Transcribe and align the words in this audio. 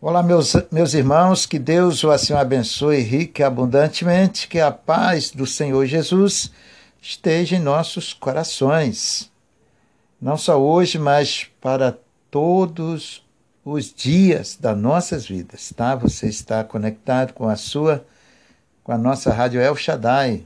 Olá, 0.00 0.22
meus, 0.22 0.54
meus 0.70 0.92
irmãos, 0.92 1.46
que 1.46 1.58
Deus 1.58 2.04
o 2.04 2.10
assim 2.10 2.34
abençoe 2.34 3.00
rique 3.00 3.40
e 3.40 3.44
abundantemente, 3.44 4.48
que 4.48 4.60
a 4.60 4.70
paz 4.70 5.30
do 5.30 5.46
Senhor 5.46 5.86
Jesus 5.86 6.50
esteja 7.00 7.56
em 7.56 7.60
nossos 7.60 8.12
corações. 8.12 9.30
Não 10.20 10.36
só 10.36 10.60
hoje, 10.60 10.98
mas 10.98 11.46
para 11.58 11.96
todos 12.30 13.24
os 13.64 13.94
dias 13.94 14.58
das 14.60 14.76
nossas 14.76 15.26
vidas, 15.26 15.72
tá? 15.74 15.94
Você 15.94 16.28
está 16.28 16.62
conectado 16.62 17.32
com 17.32 17.48
a 17.48 17.56
sua, 17.56 18.04
com 18.82 18.92
a 18.92 18.98
nossa 18.98 19.32
rádio 19.32 19.60
El 19.60 19.76
Shaddai. 19.76 20.44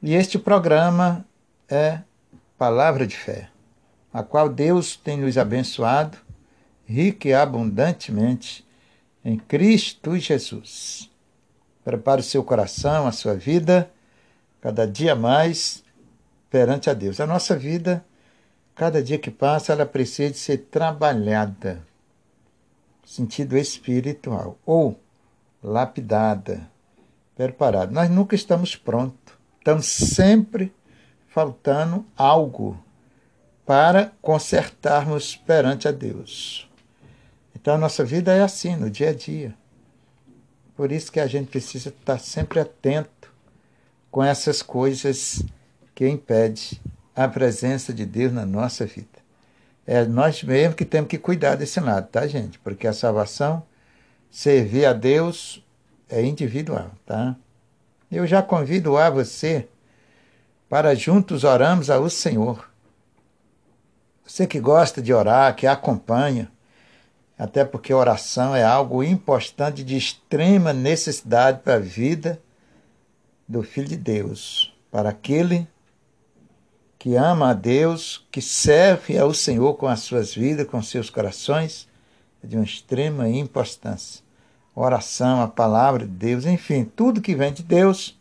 E 0.00 0.14
este 0.14 0.38
programa 0.38 1.24
é 1.68 2.00
Palavra 2.56 3.04
de 3.04 3.16
Fé, 3.16 3.48
a 4.12 4.22
qual 4.22 4.48
Deus 4.48 4.94
tem 4.94 5.16
nos 5.16 5.36
abençoado 5.36 6.27
rica 6.88 7.28
e 7.28 7.34
abundantemente 7.34 8.66
em 9.22 9.36
Cristo 9.38 10.16
Jesus. 10.16 11.10
Prepare 11.84 12.22
o 12.22 12.24
seu 12.24 12.42
coração, 12.42 13.06
a 13.06 13.12
sua 13.12 13.34
vida, 13.34 13.90
cada 14.58 14.86
dia 14.86 15.14
mais 15.14 15.84
perante 16.48 16.88
a 16.88 16.94
Deus. 16.94 17.20
A 17.20 17.26
nossa 17.26 17.54
vida, 17.54 18.02
cada 18.74 19.02
dia 19.02 19.18
que 19.18 19.30
passa, 19.30 19.72
ela 19.72 19.84
precisa 19.84 20.30
de 20.30 20.38
ser 20.38 20.58
trabalhada, 20.70 21.82
sentido 23.04 23.56
espiritual, 23.56 24.58
ou 24.64 24.98
lapidada, 25.62 26.70
preparada. 27.36 27.92
Nós 27.92 28.08
nunca 28.08 28.34
estamos 28.34 28.74
prontos, 28.76 29.34
estamos 29.58 29.86
sempre 29.86 30.72
faltando 31.28 32.04
algo 32.16 32.82
para 33.66 34.12
consertarmos 34.22 35.36
perante 35.36 35.86
a 35.86 35.92
Deus. 35.92 36.67
Então 37.54 37.74
a 37.74 37.78
nossa 37.78 38.04
vida 38.04 38.32
é 38.32 38.42
assim, 38.42 38.76
no 38.76 38.90
dia 38.90 39.10
a 39.10 39.14
dia. 39.14 39.54
Por 40.76 40.92
isso 40.92 41.10
que 41.10 41.20
a 41.20 41.26
gente 41.26 41.48
precisa 41.50 41.88
estar 41.88 42.18
sempre 42.18 42.60
atento 42.60 43.32
com 44.10 44.22
essas 44.22 44.62
coisas 44.62 45.42
que 45.94 46.08
impedem 46.08 46.78
a 47.14 47.26
presença 47.26 47.92
de 47.92 48.06
Deus 48.06 48.32
na 48.32 48.46
nossa 48.46 48.86
vida. 48.86 49.18
É 49.84 50.04
nós 50.04 50.42
mesmos 50.42 50.76
que 50.76 50.84
temos 50.84 51.08
que 51.08 51.18
cuidar 51.18 51.56
desse 51.56 51.80
lado, 51.80 52.06
tá, 52.08 52.26
gente? 52.26 52.58
Porque 52.60 52.86
a 52.86 52.92
salvação, 52.92 53.62
servir 54.30 54.84
a 54.84 54.92
Deus, 54.92 55.64
é 56.08 56.22
individual, 56.22 56.92
tá? 57.04 57.34
Eu 58.10 58.26
já 58.26 58.42
convido 58.42 58.96
a 58.96 59.10
você 59.10 59.66
para 60.68 60.94
juntos 60.94 61.42
orarmos 61.42 61.90
ao 61.90 62.08
Senhor. 62.08 62.70
Você 64.24 64.46
que 64.46 64.60
gosta 64.60 65.02
de 65.02 65.12
orar, 65.12 65.56
que 65.56 65.66
acompanha, 65.66 66.52
até 67.38 67.64
porque 67.64 67.94
oração 67.94 68.54
é 68.54 68.64
algo 68.64 69.02
importante 69.02 69.84
de 69.84 69.96
extrema 69.96 70.72
necessidade 70.72 71.60
para 71.62 71.74
a 71.74 71.78
vida 71.78 72.42
do 73.46 73.62
Filho 73.62 73.88
de 73.88 73.96
Deus, 73.96 74.74
para 74.90 75.10
aquele 75.10 75.66
que 76.98 77.14
ama 77.14 77.50
a 77.50 77.54
Deus, 77.54 78.26
que 78.32 78.42
serve 78.42 79.16
ao 79.16 79.32
Senhor 79.32 79.74
com 79.74 79.86
as 79.86 80.00
suas 80.00 80.34
vidas, 80.34 80.66
com 80.66 80.82
seus 80.82 81.08
corações, 81.08 81.88
é 82.42 82.46
de 82.46 82.56
uma 82.56 82.64
extrema 82.64 83.28
importância. 83.28 84.22
Oração, 84.74 85.40
a 85.40 85.48
palavra 85.48 86.06
de 86.06 86.12
Deus, 86.12 86.44
enfim, 86.44 86.84
tudo 86.84 87.20
que 87.20 87.36
vem 87.36 87.52
de 87.52 87.62
Deus 87.62 88.18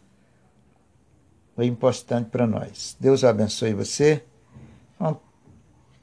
é 1.57 1.65
importante 1.65 2.29
para 2.29 2.45
nós. 2.45 2.95
Deus 2.99 3.23
abençoe 3.23 3.73
você. 3.73 4.23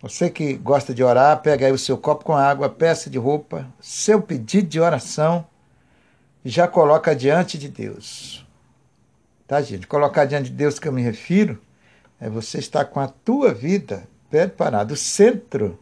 Você 0.04 0.28
que 0.28 0.52
gosta 0.52 0.92
de 0.92 1.02
orar, 1.02 1.40
pega 1.40 1.64
aí 1.64 1.72
o 1.72 1.78
seu 1.78 1.96
copo 1.96 2.26
com 2.26 2.36
água, 2.36 2.68
peça 2.68 3.08
de 3.08 3.16
roupa, 3.16 3.66
seu 3.80 4.20
pedido 4.20 4.68
de 4.68 4.78
oração 4.78 5.46
já 6.44 6.68
coloca 6.68 7.16
diante 7.16 7.56
de 7.56 7.70
Deus. 7.70 8.46
Tá, 9.46 9.62
gente? 9.62 9.86
Colocar 9.86 10.26
diante 10.26 10.50
de 10.50 10.56
Deus 10.56 10.78
que 10.78 10.86
eu 10.86 10.92
me 10.92 11.00
refiro 11.00 11.58
é 12.20 12.28
você 12.28 12.58
estar 12.58 12.84
com 12.84 13.00
a 13.00 13.08
tua 13.08 13.54
vida 13.54 14.06
preparada. 14.28 14.92
O 14.92 14.96
centro 14.96 15.78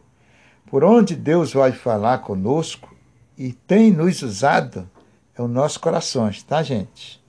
por 0.67 0.85
onde 0.85 1.17
Deus 1.17 1.51
vai 1.51 1.73
falar 1.73 2.19
conosco 2.19 2.95
e 3.37 3.51
tem 3.51 3.91
nos 3.91 4.21
usado 4.21 4.89
é 5.37 5.41
o 5.41 5.49
nosso 5.49 5.81
coração, 5.81 6.31
tá, 6.47 6.63
gente? 6.63 7.21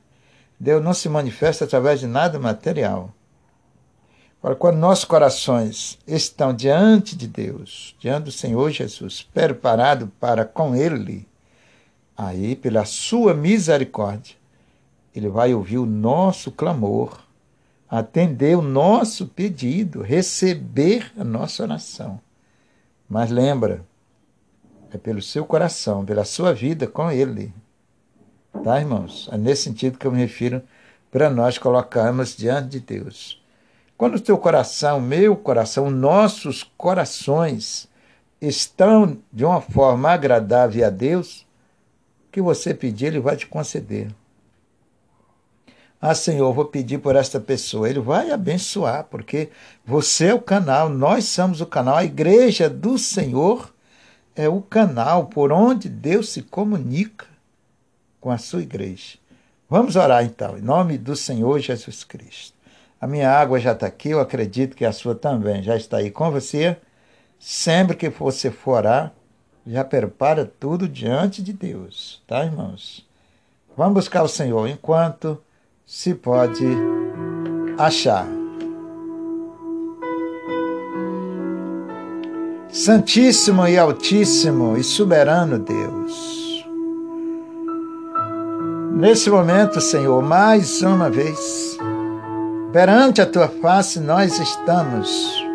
Deus 0.60 0.80
não 0.80 0.94
se 0.94 1.08
manifesta 1.08 1.64
através 1.64 1.98
de 1.98 2.06
nada 2.06 2.38
material. 2.38 3.12
Agora, 4.44 4.56
quando 4.56 4.77
nossos 4.77 5.06
corações 5.06 5.99
estão 6.06 6.53
diante 6.53 7.16
de 7.16 7.27
Deus, 7.27 7.97
diante 7.99 8.25
do 8.25 8.31
Senhor 8.31 8.71
Jesus, 8.71 9.22
preparado 9.22 10.12
para 10.21 10.44
com 10.44 10.77
Ele, 10.77 11.27
aí, 12.15 12.55
pela 12.55 12.84
sua 12.84 13.32
misericórdia, 13.32 14.37
Ele 15.16 15.31
vai 15.31 15.55
ouvir 15.55 15.78
o 15.78 15.87
nosso 15.87 16.53
clamor, 16.53 17.22
atender 17.88 18.55
o 18.55 18.60
nosso 18.60 19.28
pedido, 19.28 20.03
receber 20.03 21.11
a 21.19 21.25
nossa 21.25 21.62
oração. 21.62 22.21
Mas 23.09 23.31
lembra, 23.31 23.82
é 24.93 24.99
pelo 24.99 25.22
seu 25.22 25.47
coração, 25.47 26.05
pela 26.05 26.26
sua 26.26 26.53
vida 26.53 26.87
com 26.87 27.11
Ele. 27.11 27.50
Tá, 28.62 28.78
irmãos? 28.78 29.26
É 29.32 29.38
nesse 29.38 29.62
sentido 29.62 29.99
que 29.99 30.06
eu 30.06 30.12
me 30.12 30.19
refiro 30.19 30.62
para 31.11 31.31
nós 31.31 31.56
colocarmos 31.56 32.37
diante 32.37 32.69
de 32.69 32.81
Deus. 32.81 33.43
Quando 33.97 34.16
o 34.16 34.21
teu 34.21 34.37
coração, 34.37 35.00
meu 35.00 35.37
coração, 35.37 35.91
nossos 35.91 36.62
corações 36.77 37.88
estão 38.41 39.19
de 39.32 39.44
uma 39.44 39.60
forma 39.60 40.10
agradável 40.10 40.87
a 40.87 40.91
Deus, 40.91 41.47
o 42.27 42.32
que 42.32 42.41
você 42.41 42.75
pedir, 42.75 43.06
Ele 43.06 43.21
vai 43.21 43.37
te 43.37 43.47
conceder. 43.47 44.09
Ah, 46.06 46.15
Senhor, 46.15 46.53
vou 46.53 46.66
pedir 46.66 46.99
por 46.99 47.16
esta 47.16 47.41
pessoa. 47.41 47.88
Ele 47.88 48.00
vai 48.00 48.31
abençoar, 48.31 49.05
porque 49.05 49.49
você 49.87 50.26
é 50.26 50.34
o 50.34 50.41
canal, 50.41 50.91
nós 50.91 51.25
somos 51.25 51.62
o 51.62 51.66
canal, 51.66 51.97
a 51.97 52.05
igreja 52.05 52.69
do 52.69 52.99
Senhor 52.99 53.72
é 54.37 54.49
o 54.49 54.61
canal 54.61 55.26
por 55.26 55.50
onde 55.50 55.88
Deus 55.88 56.28
se 56.28 56.43
comunica 56.43 57.26
com 58.21 58.31
a 58.31 58.37
sua 58.37 58.61
igreja. 58.61 59.16
Vamos 59.69 59.97
orar 59.97 60.25
então, 60.25 60.59
em 60.59 60.61
nome 60.61 60.99
do 60.99 61.16
Senhor 61.16 61.59
Jesus 61.59 62.05
Cristo. 62.05 62.53
A 63.04 63.06
minha 63.06 63.31
água 63.31 63.60
já 63.60 63.72
está 63.72 63.87
aqui, 63.87 64.09
eu 64.09 64.19
acredito 64.19 64.75
que 64.75 64.82
a 64.82 64.91
sua 64.91 65.15
também 65.15 65.62
já 65.62 65.76
está 65.76 65.98
aí 65.98 66.10
com 66.10 66.31
você. 66.31 66.75
Sempre 67.38 67.94
que 67.98 68.09
você 68.09 68.50
for 68.50 68.78
orar, 68.78 69.12
já 69.66 69.84
prepara 69.84 70.50
tudo 70.59 70.88
diante 70.88 71.43
de 71.43 71.53
Deus, 71.53 72.22
tá, 72.26 72.43
irmãos? 72.43 73.06
Vamos 73.76 73.93
buscar 73.93 74.22
o 74.22 74.28
Senhor 74.28 74.66
enquanto 74.69 75.38
se 75.84 76.14
pode 76.14 76.64
achar. 77.76 78.26
Santíssimo 82.70 83.69
e 83.69 83.76
Altíssimo 83.76 84.78
e 84.78 84.82
Soberano 84.82 85.59
Deus. 85.59 86.64
Nesse 88.94 89.28
momento, 89.28 89.78
Senhor, 89.82 90.22
mais 90.22 90.81
uma 90.81 91.10
vez, 91.10 91.76
Perante 92.74 93.22
a 93.22 93.26
tua 93.26 93.46
face 93.46 94.00
nós 94.00 94.36
estamos. 94.40 95.46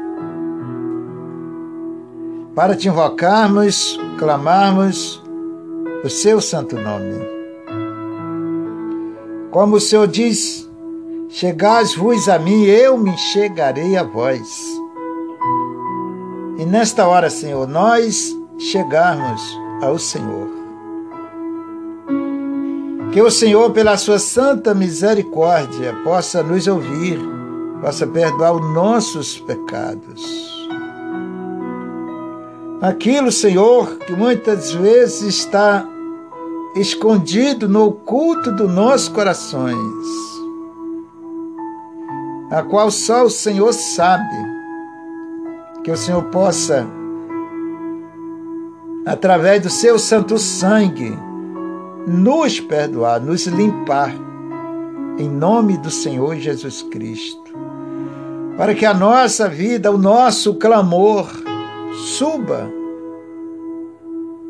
Para 2.56 2.78
te 2.78 2.88
invocarmos, 2.88 4.00
clamarmos 4.18 5.22
o 6.02 6.10
seu 6.10 6.40
santo 6.40 6.78
nome. 6.78 7.20
Como 9.52 9.76
o 9.76 9.82
Senhor 9.82 10.08
diz, 10.08 10.66
chegais-vos 11.28 12.30
a 12.30 12.40
mim, 12.40 12.64
eu 12.64 12.98
me 12.98 13.18
chegarei 13.18 13.98
a 13.98 14.04
vós. 14.04 14.48
E 16.58 16.66
nesta 16.66 17.06
hora, 17.06 17.30
Senhor, 17.30 17.68
nós 17.68 18.34
chegarmos 18.58 19.42
ao 19.82 20.00
Senhor. 20.00 20.59
Que 23.12 23.22
o 23.22 23.32
Senhor, 23.32 23.72
pela 23.72 23.98
sua 23.98 24.20
santa 24.20 24.76
misericórdia, 24.76 25.96
possa 26.04 26.44
nos 26.44 26.68
ouvir, 26.68 27.20
possa 27.82 28.06
perdoar 28.06 28.54
os 28.54 28.74
nossos 28.74 29.40
pecados. 29.40 30.50
Aquilo, 32.82 33.32
Senhor, 33.32 33.98
que 33.98 34.14
muitas 34.14 34.72
vezes 34.72 35.22
está 35.24 35.88
escondido 36.76 37.68
no 37.68 37.88
oculto 37.88 38.52
dos 38.52 38.72
nossos 38.72 39.10
corações, 39.10 40.06
a 42.52 42.62
qual 42.62 42.92
só 42.92 43.24
o 43.24 43.30
Senhor 43.30 43.74
sabe, 43.74 44.36
que 45.84 45.92
o 45.92 45.98
Senhor 45.98 46.24
possa, 46.26 46.88
através 49.06 49.64
do 49.64 49.70
seu 49.70 49.98
santo 49.98 50.38
sangue, 50.38 51.18
nos 52.08 52.60
perdoar, 52.60 53.22
nos 53.22 53.46
limpar, 53.48 54.14
em 55.18 55.30
nome 55.30 55.78
do 55.78 55.92
Senhor 55.92 56.36
Jesus 56.36 56.82
Cristo, 56.84 57.54
para 58.58 58.74
que 58.74 58.86
a 58.86 58.94
nossa 58.94 59.48
vida, 59.50 59.92
o 59.92 59.98
nosso 59.98 60.56
clamor 60.56 61.30
suba 62.18 62.70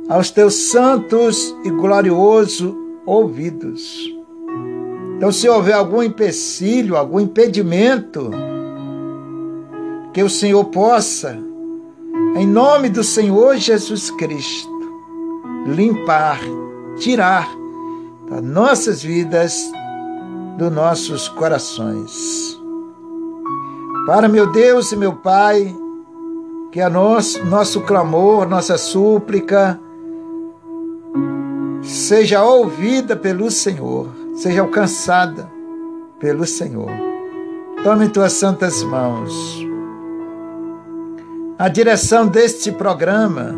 aos 0.07 0.31
teus 0.31 0.55
santos 0.55 1.55
e 1.63 1.69
gloriosos 1.69 2.73
ouvidos. 3.05 4.13
Então, 5.17 5.31
se 5.31 5.49
houver 5.49 5.73
algum 5.73 6.01
empecilho, 6.01 6.95
algum 6.95 7.19
impedimento, 7.19 8.31
que 10.13 10.23
o 10.23 10.29
Senhor 10.29 10.65
possa, 10.65 11.37
em 12.35 12.47
nome 12.47 12.89
do 12.89 13.03
Senhor 13.03 13.57
Jesus 13.57 14.09
Cristo, 14.11 14.69
limpar, 15.67 16.39
tirar 16.99 17.47
das 18.29 18.43
nossas 18.43 19.01
vidas, 19.01 19.59
dos 20.57 20.71
nossos 20.71 21.27
corações. 21.29 22.59
Para 24.05 24.27
meu 24.27 24.51
Deus 24.51 24.91
e 24.91 24.95
meu 24.95 25.13
Pai, 25.13 25.75
que 26.71 26.81
a 26.81 26.89
nosso, 26.89 27.43
nosso 27.45 27.81
clamor, 27.81 28.47
nossa 28.47 28.77
súplica, 28.77 29.79
seja 31.81 32.43
ouvida 32.43 33.15
pelo 33.15 33.49
Senhor, 33.49 34.07
seja 34.35 34.61
alcançada 34.61 35.51
pelo 36.19 36.45
Senhor. 36.45 36.91
Tome 37.83 38.05
em 38.05 38.09
tuas 38.09 38.33
santas 38.33 38.83
mãos 38.83 39.69
a 41.59 41.67
direção 41.67 42.25
deste 42.25 42.71
programa, 42.71 43.53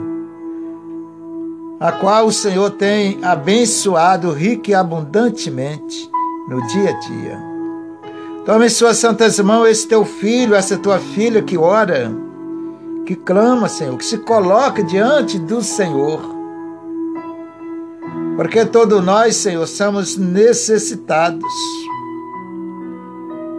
a 1.81 1.92
qual 1.92 2.28
o 2.28 2.31
Senhor 2.31 2.69
tem 2.69 3.18
abençoado 3.24 4.31
rica 4.31 4.69
e 4.69 4.74
abundantemente 4.75 6.07
no 6.48 6.62
dia 6.68 6.92
a 6.92 7.00
dia. 7.00 7.39
Tome 8.45 8.68
em 8.68 8.69
suas 8.69 8.98
santas 8.98 9.39
mãos 9.39 9.68
esse 9.68 9.88
teu 9.88 10.06
filho, 10.06 10.54
essa 10.54 10.78
tua 10.78 11.00
filha 11.00 11.42
que 11.42 11.57
ora, 11.57 12.12
que 13.04 13.16
clama, 13.16 13.68
Senhor, 13.68 13.98
que 13.98 14.06
se 14.06 14.19
coloca 14.19 14.83
diante 14.83 15.39
do 15.39 15.63
Senhor. 15.63 16.22
Porque 18.36 18.63
todos 18.63 19.04
nós, 19.04 19.36
Senhor, 19.38 19.66
somos 19.66 20.16
necessitados. 20.18 21.51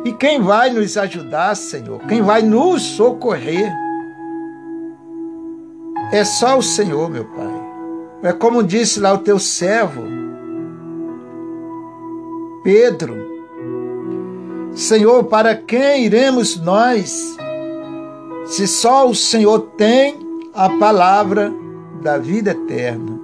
E 0.05 0.13
quem 0.13 0.41
vai 0.41 0.71
nos 0.71 0.97
ajudar, 0.97 1.57
Senhor? 1.57 1.99
Quem 2.07 2.23
vai 2.23 2.41
nos 2.41 2.83
socorrer? 2.83 3.69
É 6.13 6.25
só 6.25 6.59
o 6.59 6.63
Senhor, 6.63 7.11
meu 7.11 7.25
Pai. 7.25 7.62
É 8.23 8.33
como 8.33 8.63
disse 8.63 9.01
lá 9.01 9.13
o 9.13 9.19
teu 9.19 9.39
servo, 9.39 10.05
Pedro. 12.63 13.17
Senhor, 14.73 15.25
para 15.25 15.57
quem 15.57 16.07
iremos 16.07 16.57
nós, 16.61 17.37
se 18.47 18.69
só 18.69 19.09
o 19.09 19.15
Senhor 19.15 19.61
tem 19.77 20.19
a 20.55 20.71
palavra 20.71 21.53
da 22.01 22.17
vida 22.17 22.53
eterna? 22.53 23.21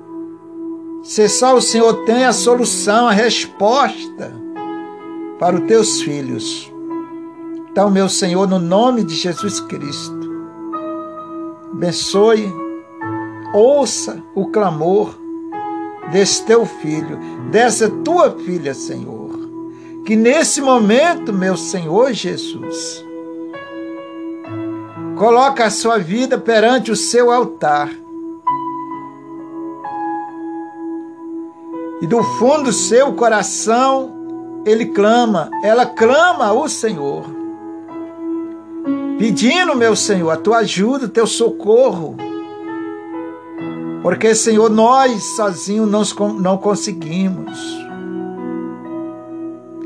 Se 1.04 1.28
só 1.28 1.56
o 1.56 1.62
Senhor 1.62 2.04
tem 2.04 2.24
a 2.24 2.32
solução, 2.32 3.06
a 3.06 3.12
resposta 3.12 4.34
para 5.38 5.56
os 5.56 5.66
teus 5.68 6.02
filhos. 6.02 6.72
Então, 7.70 7.88
meu 7.88 8.08
Senhor, 8.08 8.48
no 8.48 8.58
nome 8.58 9.04
de 9.04 9.14
Jesus 9.14 9.60
Cristo, 9.60 10.18
abençoe 11.72 12.52
ouça 13.52 14.22
o 14.34 14.46
clamor 14.46 15.18
desse 16.10 16.44
teu 16.44 16.64
filho, 16.64 17.18
dessa 17.50 17.88
tua 17.88 18.30
filha, 18.30 18.74
Senhor. 18.74 19.28
Que 20.04 20.16
nesse 20.16 20.60
momento, 20.60 21.32
meu 21.32 21.56
Senhor 21.56 22.12
Jesus, 22.12 23.04
coloca 25.16 25.64
a 25.64 25.70
sua 25.70 25.98
vida 25.98 26.38
perante 26.38 26.90
o 26.90 26.96
seu 26.96 27.30
altar. 27.30 27.90
E 32.00 32.06
do 32.06 32.22
fundo 32.22 32.64
do 32.64 32.72
seu 32.72 33.12
coração, 33.14 34.14
ele 34.64 34.86
clama, 34.86 35.50
ela 35.62 35.84
clama 35.84 36.46
ao 36.46 36.68
Senhor, 36.68 37.24
pedindo, 39.18 39.74
meu 39.74 39.96
Senhor, 39.96 40.30
a 40.30 40.36
tua 40.36 40.58
ajuda, 40.58 41.06
o 41.06 41.08
teu 41.08 41.26
socorro 41.26 42.16
porque, 44.08 44.34
Senhor, 44.34 44.70
nós 44.70 45.22
sozinhos 45.36 46.14
não, 46.16 46.32
não 46.32 46.56
conseguimos. 46.56 47.58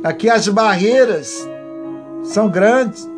Aqui 0.04 0.30
as 0.30 0.46
barreiras 0.46 1.44
são 2.22 2.48
grandes, 2.48 3.10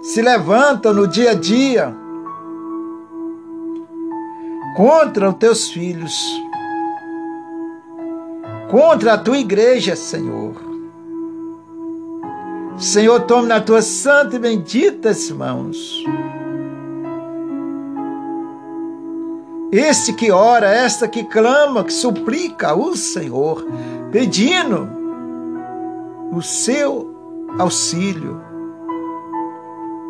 se 0.00 0.22
levantam 0.22 0.94
no 0.94 1.06
dia 1.06 1.32
a 1.32 1.34
dia 1.34 1.94
contra 4.74 5.28
os 5.28 5.36
teus 5.36 5.68
filhos, 5.68 6.16
contra 8.70 9.12
a 9.12 9.18
tua 9.18 9.36
igreja, 9.36 9.94
Senhor. 9.94 10.54
Senhor, 12.78 13.20
tome 13.26 13.48
nas 13.48 13.62
tuas 13.64 13.84
santas 13.84 14.32
e 14.32 14.38
benditas 14.38 15.30
mãos 15.30 16.02
Este 19.76 20.12
que 20.12 20.30
ora, 20.30 20.70
esta 20.70 21.08
que 21.08 21.24
clama, 21.24 21.82
que 21.82 21.92
suplica 21.92 22.76
o 22.76 22.94
Senhor, 22.94 23.66
pedindo 24.12 24.88
o 26.30 26.40
seu 26.40 27.12
auxílio. 27.58 28.40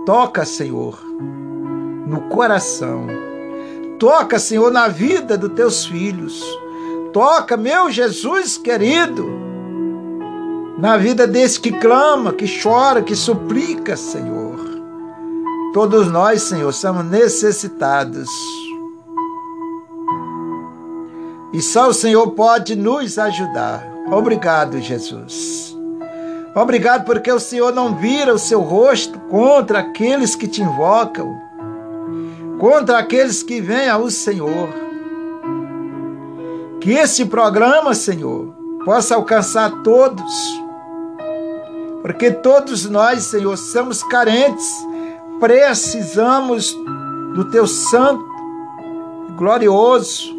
Toca, 0.05 0.45
Senhor, 0.45 1.03
no 2.07 2.29
coração. 2.29 3.07
Toca, 3.99 4.39
Senhor, 4.39 4.71
na 4.71 4.87
vida 4.89 5.39
dos 5.39 5.55
teus 5.55 5.87
filhos. 5.87 6.45
Toca, 7.11 7.57
meu 7.57 7.91
Jesus 7.91 8.59
querido, 8.59 9.27
na 10.77 10.99
vida 10.99 11.27
desse 11.27 11.59
que 11.59 11.73
clama, 11.73 12.35
que 12.35 12.45
chora, 12.63 13.01
que 13.01 13.17
suplica, 13.17 13.97
Senhor. 13.97 14.59
Todos 15.73 16.07
nós, 16.13 16.43
Senhor, 16.43 16.71
somos 16.75 17.07
necessitados 17.07 18.29
e 21.55 21.63
só 21.63 21.89
o 21.89 21.95
Senhor 21.95 22.33
pode 22.33 22.75
nos 22.75 23.17
ajudar. 23.17 23.87
Obrigado, 24.11 24.81
Jesus. 24.81 25.73
Obrigado 26.53 27.05
porque 27.05 27.31
o 27.31 27.39
Senhor 27.39 27.73
não 27.73 27.95
vira 27.95 28.35
o 28.35 28.39
seu 28.39 28.61
rosto 28.61 29.21
contra 29.31 29.79
aqueles 29.79 30.35
que 30.35 30.49
te 30.49 30.63
invocam, 30.63 31.33
contra 32.59 32.99
aqueles 32.99 33.45
que 33.45 33.61
vêm 33.61 33.89
ao 33.89 34.11
Senhor. 34.11 34.69
Que 36.81 36.91
esse 36.91 37.25
programa, 37.25 37.95
Senhor, 37.95 38.53
possa 38.85 39.15
alcançar 39.15 39.71
todos, 39.85 40.61
porque 42.03 42.33
todos 42.33 42.85
nós, 42.91 43.23
Senhor, 43.23 43.57
somos 43.57 44.03
carentes, 44.03 44.69
precisamos 45.39 46.77
do 47.33 47.49
Teu 47.49 47.69
santo, 47.69 48.25
glorioso 49.37 50.34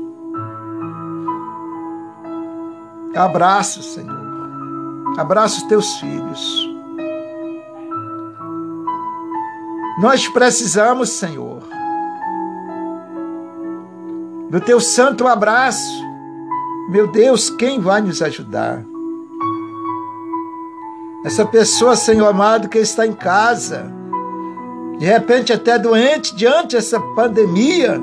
Abraça, 3.15 3.81
Senhor. 3.81 4.25
Abraça 5.17 5.57
os 5.57 5.63
teus 5.63 5.93
filhos. 5.99 6.69
Nós 9.97 10.27
precisamos, 10.27 11.09
Senhor, 11.11 11.63
do 14.49 14.59
teu 14.59 14.81
santo 14.81 15.25
abraço. 15.25 16.03
Meu 16.89 17.07
Deus, 17.07 17.49
quem 17.49 17.79
vai 17.79 18.01
nos 18.01 18.21
ajudar? 18.21 18.83
Essa 21.23 21.45
pessoa, 21.45 21.95
Senhor 21.95 22.27
amado, 22.27 22.67
que 22.67 22.77
está 22.77 23.07
em 23.07 23.13
casa, 23.13 23.91
de 24.99 25.05
repente 25.05 25.53
até 25.53 25.79
doente 25.79 26.35
diante 26.35 26.75
dessa 26.75 26.99
pandemia. 26.99 27.99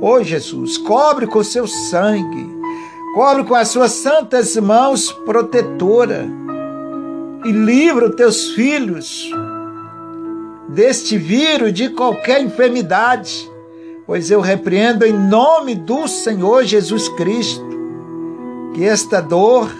Ô 0.00 0.12
oh, 0.12 0.22
Jesus, 0.22 0.78
cobre 0.78 1.26
com 1.26 1.42
seu 1.42 1.66
sangue 1.66 2.55
Cobre 3.16 3.44
com 3.44 3.54
as 3.54 3.68
suas 3.68 3.92
santas 3.92 4.54
mãos 4.58 5.10
protetora 5.10 6.28
e 7.46 7.50
livra 7.50 8.10
os 8.10 8.14
teus 8.14 8.50
filhos 8.50 9.30
deste 10.68 11.16
vírus, 11.16 11.72
de 11.72 11.88
qualquer 11.88 12.42
enfermidade, 12.42 13.50
pois 14.06 14.30
eu 14.30 14.42
repreendo 14.42 15.02
em 15.02 15.14
nome 15.14 15.74
do 15.74 16.06
Senhor 16.06 16.64
Jesus 16.64 17.08
Cristo 17.08 17.64
que 18.74 18.84
esta 18.84 19.22
dor, 19.22 19.70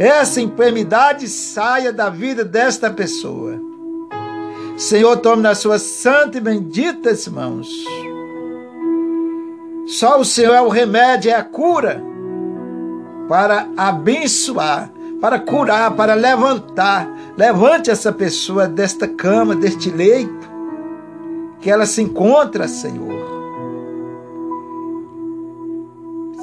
essa 0.00 0.40
enfermidade 0.40 1.28
saia 1.28 1.92
da 1.92 2.08
vida 2.08 2.46
desta 2.46 2.88
pessoa. 2.88 3.60
Senhor, 4.78 5.18
tome 5.18 5.42
nas 5.42 5.58
suas 5.58 5.82
santas 5.82 6.36
e 6.36 6.40
benditas 6.40 7.28
mãos. 7.28 7.68
Só 9.86 10.18
o 10.18 10.24
Senhor 10.24 10.54
é 10.54 10.62
o 10.62 10.70
remédio, 10.70 11.30
é 11.30 11.34
a 11.34 11.44
cura 11.44 12.13
para 13.28 13.68
abençoar, 13.76 14.90
para 15.20 15.38
curar, 15.38 15.94
para 15.94 16.14
levantar. 16.14 17.08
Levante 17.36 17.90
essa 17.90 18.12
pessoa 18.12 18.66
desta 18.66 19.08
cama, 19.08 19.54
deste 19.54 19.90
leito, 19.90 20.48
que 21.60 21.70
ela 21.70 21.86
se 21.86 22.02
encontra, 22.02 22.68
Senhor. 22.68 23.24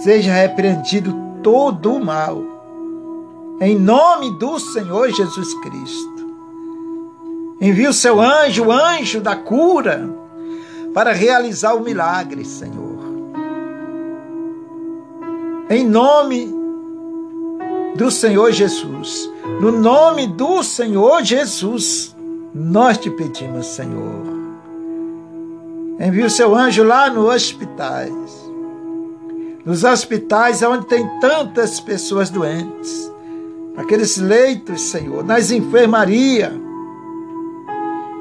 seja 0.02 0.34
repreendido 0.34 1.14
todo 1.44 1.94
o 1.94 2.04
mal. 2.04 2.44
Em 3.60 3.78
nome 3.78 4.32
do 4.40 4.60
Senhor 4.60 5.10
Jesus 5.10 5.54
Cristo. 5.62 6.12
Envie 7.60 7.88
o 7.88 7.94
seu 7.94 8.20
anjo, 8.20 8.66
o 8.66 8.72
anjo 8.72 9.22
da 9.22 9.36
cura, 9.36 10.10
para 10.94 11.14
realizar 11.14 11.76
o 11.76 11.82
milagre, 11.82 12.44
Senhor. 12.44 13.00
Em 15.70 15.88
nome 15.88 16.52
do 17.96 18.10
Senhor 18.10 18.52
Jesus, 18.52 19.30
no 19.60 19.72
nome 19.72 20.28
do 20.28 20.64
Senhor 20.64 21.24
Jesus, 21.24 22.16
nós 22.54 22.98
te 22.98 23.10
pedimos, 23.10 23.68
Senhor. 23.68 24.26
Envie 26.00 26.24
o 26.24 26.30
seu 26.30 26.56
anjo 26.56 26.84
lá 26.84 27.10
nos 27.10 27.26
hospitais. 27.26 28.12
Nos 29.64 29.84
hospitais 29.84 30.64
onde 30.64 30.88
tem 30.88 31.08
tantas 31.20 31.80
pessoas 31.80 32.30
doentes. 32.30 33.12
Aqueles 33.78 34.18
leitos, 34.18 34.82
Senhor, 34.82 35.24
nas 35.24 35.52
enfermarias 35.52 36.52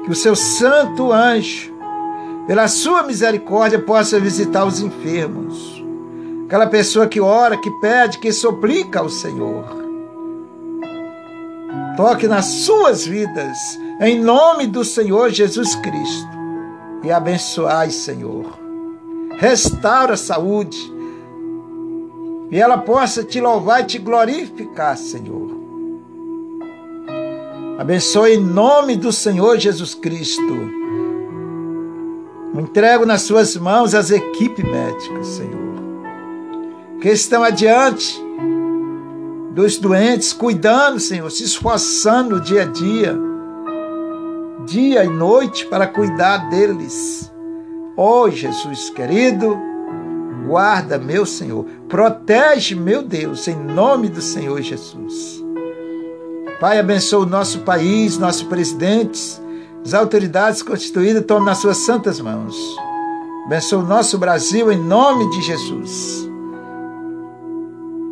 que 0.05 0.11
o 0.11 0.15
seu 0.15 0.35
santo 0.35 1.11
anjo, 1.11 1.73
pela 2.45 2.67
sua 2.67 3.03
misericórdia, 3.03 3.79
possa 3.79 4.19
visitar 4.19 4.65
os 4.65 4.81
enfermos. 4.81 5.80
Aquela 6.51 6.67
pessoa 6.67 7.07
que 7.07 7.21
ora, 7.21 7.55
que 7.55 7.71
pede, 7.79 8.17
que 8.17 8.29
suplica 8.29 8.99
ao 8.99 9.07
Senhor. 9.07 9.63
Toque 11.95 12.27
nas 12.27 12.43
suas 12.43 13.05
vidas, 13.05 13.57
em 14.01 14.19
nome 14.19 14.67
do 14.67 14.83
Senhor 14.83 15.29
Jesus 15.29 15.75
Cristo. 15.75 16.27
E 17.05 17.09
abençoai, 17.09 17.89
Senhor. 17.89 18.47
Restaura 19.37 20.15
a 20.15 20.17
saúde. 20.17 20.77
E 22.51 22.59
ela 22.59 22.79
possa 22.79 23.23
te 23.23 23.39
louvar 23.39 23.83
e 23.83 23.85
te 23.85 23.97
glorificar, 23.97 24.97
Senhor. 24.97 25.57
Abençoe 27.79 28.33
em 28.33 28.43
nome 28.43 28.97
do 28.97 29.13
Senhor 29.13 29.57
Jesus 29.57 29.95
Cristo. 29.95 30.69
Entrego 32.53 33.05
nas 33.05 33.21
suas 33.21 33.55
mãos 33.55 33.95
as 33.95 34.11
equipes 34.11 34.65
médicas, 34.65 35.27
Senhor, 35.27 35.90
que 37.01 37.09
estão 37.09 37.43
adiante 37.43 38.23
dos 39.53 39.77
doentes, 39.77 40.31
cuidando, 40.31 40.99
Senhor, 40.99 41.29
se 41.31 41.43
esforçando 41.43 42.39
dia 42.39 42.61
a 42.61 42.65
dia, 42.65 43.17
dia 44.65 45.03
e 45.03 45.09
noite 45.09 45.65
para 45.65 45.87
cuidar 45.87 46.49
deles. 46.49 47.29
Ó 47.97 48.21
oh, 48.21 48.29
Jesus 48.29 48.91
querido, 48.91 49.57
guarda, 50.47 50.99
meu 50.99 51.25
Senhor, 51.25 51.65
protege, 51.89 52.75
meu 52.75 53.01
Deus, 53.01 53.47
em 53.47 53.55
nome 53.55 54.07
do 54.07 54.21
Senhor 54.21 54.61
Jesus. 54.61 55.43
Pai, 56.59 56.79
abençoa 56.79 57.25
o 57.25 57.29
nosso 57.29 57.61
país, 57.61 58.19
nossos 58.19 58.43
presidentes, 58.43 59.41
as 59.83 59.95
autoridades 59.95 60.61
constituídas, 60.61 61.25
tome 61.25 61.47
nas 61.47 61.57
suas 61.57 61.77
santas 61.77 62.21
mãos. 62.21 62.55
Abençoa 63.47 63.83
o 63.83 63.87
nosso 63.87 64.19
Brasil 64.19 64.71
em 64.71 64.77
nome 64.77 65.27
de 65.31 65.41
Jesus. 65.41 66.30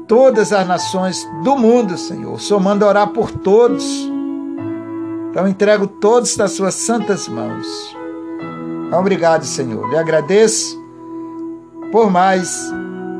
Todas 0.10 0.51
as 0.51 0.68
nações 0.68 1.25
do 1.44 1.56
mundo, 1.56 1.98
Senhor. 1.98 2.34
O 2.34 2.39
Senhor 2.39 2.60
manda 2.60 2.86
orar 2.86 3.08
por 3.10 3.32
todos. 3.32 3.86
Então 5.30 5.48
entrego 5.48 5.88
todos 5.88 6.36
nas 6.36 6.51
suas 6.51 6.75
santas 6.75 7.30
mãos. 7.30 7.66
Obrigado, 8.92 9.46
Senhor. 9.46 9.88
Lhe 9.89 9.98
agradeço 9.98 10.78
por 11.92 12.12
mais 12.12 12.74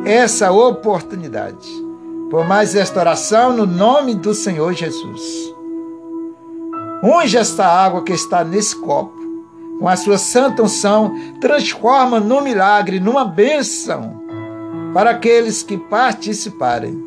essa 0.03 0.51
oportunidade 0.51 1.88
por 2.29 2.48
mais 2.48 2.75
esta 2.75 3.00
oração 3.00 3.53
no 3.53 3.65
nome 3.65 4.13
do 4.13 4.34
Senhor 4.34 4.74
Jesus. 4.74 5.53
Unge 7.03 7.38
esta 7.38 7.65
água 7.65 8.03
que 8.03 8.13
está 8.13 8.43
nesse 8.43 8.75
copo, 8.75 9.17
com 9.79 9.88
a 9.88 9.96
sua 9.96 10.17
santa 10.17 10.62
unção, 10.62 11.12
transforma 11.41 12.19
no 12.19 12.41
milagre, 12.41 13.00
numa 13.00 13.25
bênção 13.25 14.22
para 14.93 15.12
aqueles 15.12 15.63
que 15.63 15.77
participarem. 15.77 17.03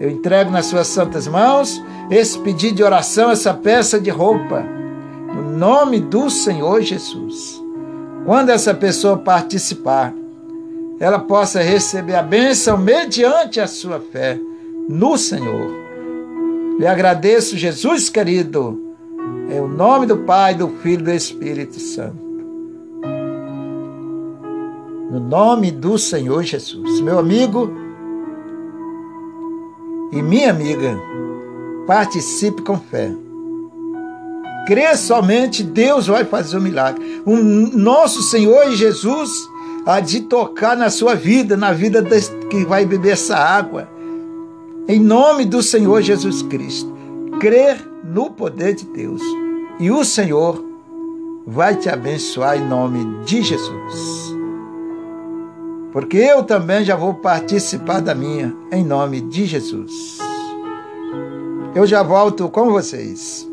Eu 0.00 0.10
entrego 0.10 0.50
nas 0.50 0.66
suas 0.66 0.86
santas 0.86 1.26
mãos 1.26 1.82
esse 2.10 2.38
pedido 2.38 2.76
de 2.76 2.82
oração, 2.82 3.30
essa 3.30 3.52
peça 3.52 4.00
de 4.00 4.10
roupa, 4.10 4.64
no 5.34 5.42
nome 5.42 6.00
do 6.00 6.30
Senhor 6.30 6.80
Jesus. 6.80 7.62
Quando 8.24 8.50
essa 8.50 8.74
pessoa 8.74 9.18
participar, 9.18 10.14
ela 11.00 11.18
possa 11.18 11.62
receber 11.62 12.14
a 12.14 12.22
bênção 12.22 12.76
mediante 12.76 13.60
a 13.60 13.66
sua 13.66 14.00
fé 14.00 14.38
no 14.88 15.16
Senhor. 15.16 15.70
Lhe 16.78 16.86
agradeço, 16.86 17.56
Jesus 17.56 18.08
querido, 18.08 18.80
em 19.50 19.60
o 19.60 19.68
nome 19.68 20.06
do 20.06 20.18
Pai, 20.18 20.54
do 20.54 20.68
Filho 20.68 21.00
e 21.00 21.04
do 21.04 21.12
Espírito 21.12 21.78
Santo. 21.80 22.27
No 25.10 25.20
nome 25.20 25.70
do 25.70 25.96
Senhor 25.98 26.42
Jesus. 26.42 27.00
Meu 27.00 27.18
amigo 27.18 27.70
e 30.12 30.22
minha 30.22 30.50
amiga, 30.50 30.98
participe 31.86 32.62
com 32.62 32.78
fé. 32.78 33.10
Crê 34.66 34.96
somente, 34.96 35.62
Deus 35.62 36.06
vai 36.06 36.24
fazer 36.24 36.58
um 36.58 36.60
milagre. 36.60 37.22
O 37.24 37.36
nosso 37.36 38.22
Senhor 38.22 38.70
Jesus 38.72 39.30
há 39.86 40.00
de 40.00 40.20
tocar 40.20 40.76
na 40.76 40.90
sua 40.90 41.14
vida, 41.14 41.56
na 41.56 41.72
vida 41.72 42.02
que 42.50 42.64
vai 42.64 42.84
beber 42.84 43.12
essa 43.12 43.36
água 43.36 43.88
em 44.88 44.98
nome 44.98 45.44
do 45.44 45.62
Senhor 45.62 46.00
Jesus 46.00 46.40
Cristo. 46.42 46.90
Crer 47.38 47.78
no 48.02 48.30
poder 48.30 48.74
de 48.74 48.86
Deus. 48.86 49.20
E 49.78 49.90
o 49.90 50.02
Senhor 50.02 50.64
vai 51.46 51.76
te 51.76 51.90
abençoar 51.90 52.56
em 52.56 52.66
nome 52.66 53.24
de 53.24 53.42
Jesus. 53.42 54.37
Porque 55.98 56.16
eu 56.16 56.44
também 56.44 56.84
já 56.84 56.94
vou 56.94 57.12
participar 57.12 58.00
da 58.00 58.14
minha, 58.14 58.54
em 58.70 58.84
nome 58.84 59.20
de 59.20 59.46
Jesus. 59.46 60.18
Eu 61.74 61.84
já 61.88 62.04
volto 62.04 62.48
com 62.48 62.70
vocês. 62.70 63.47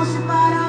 longe 0.00 0.18
para 0.26 0.59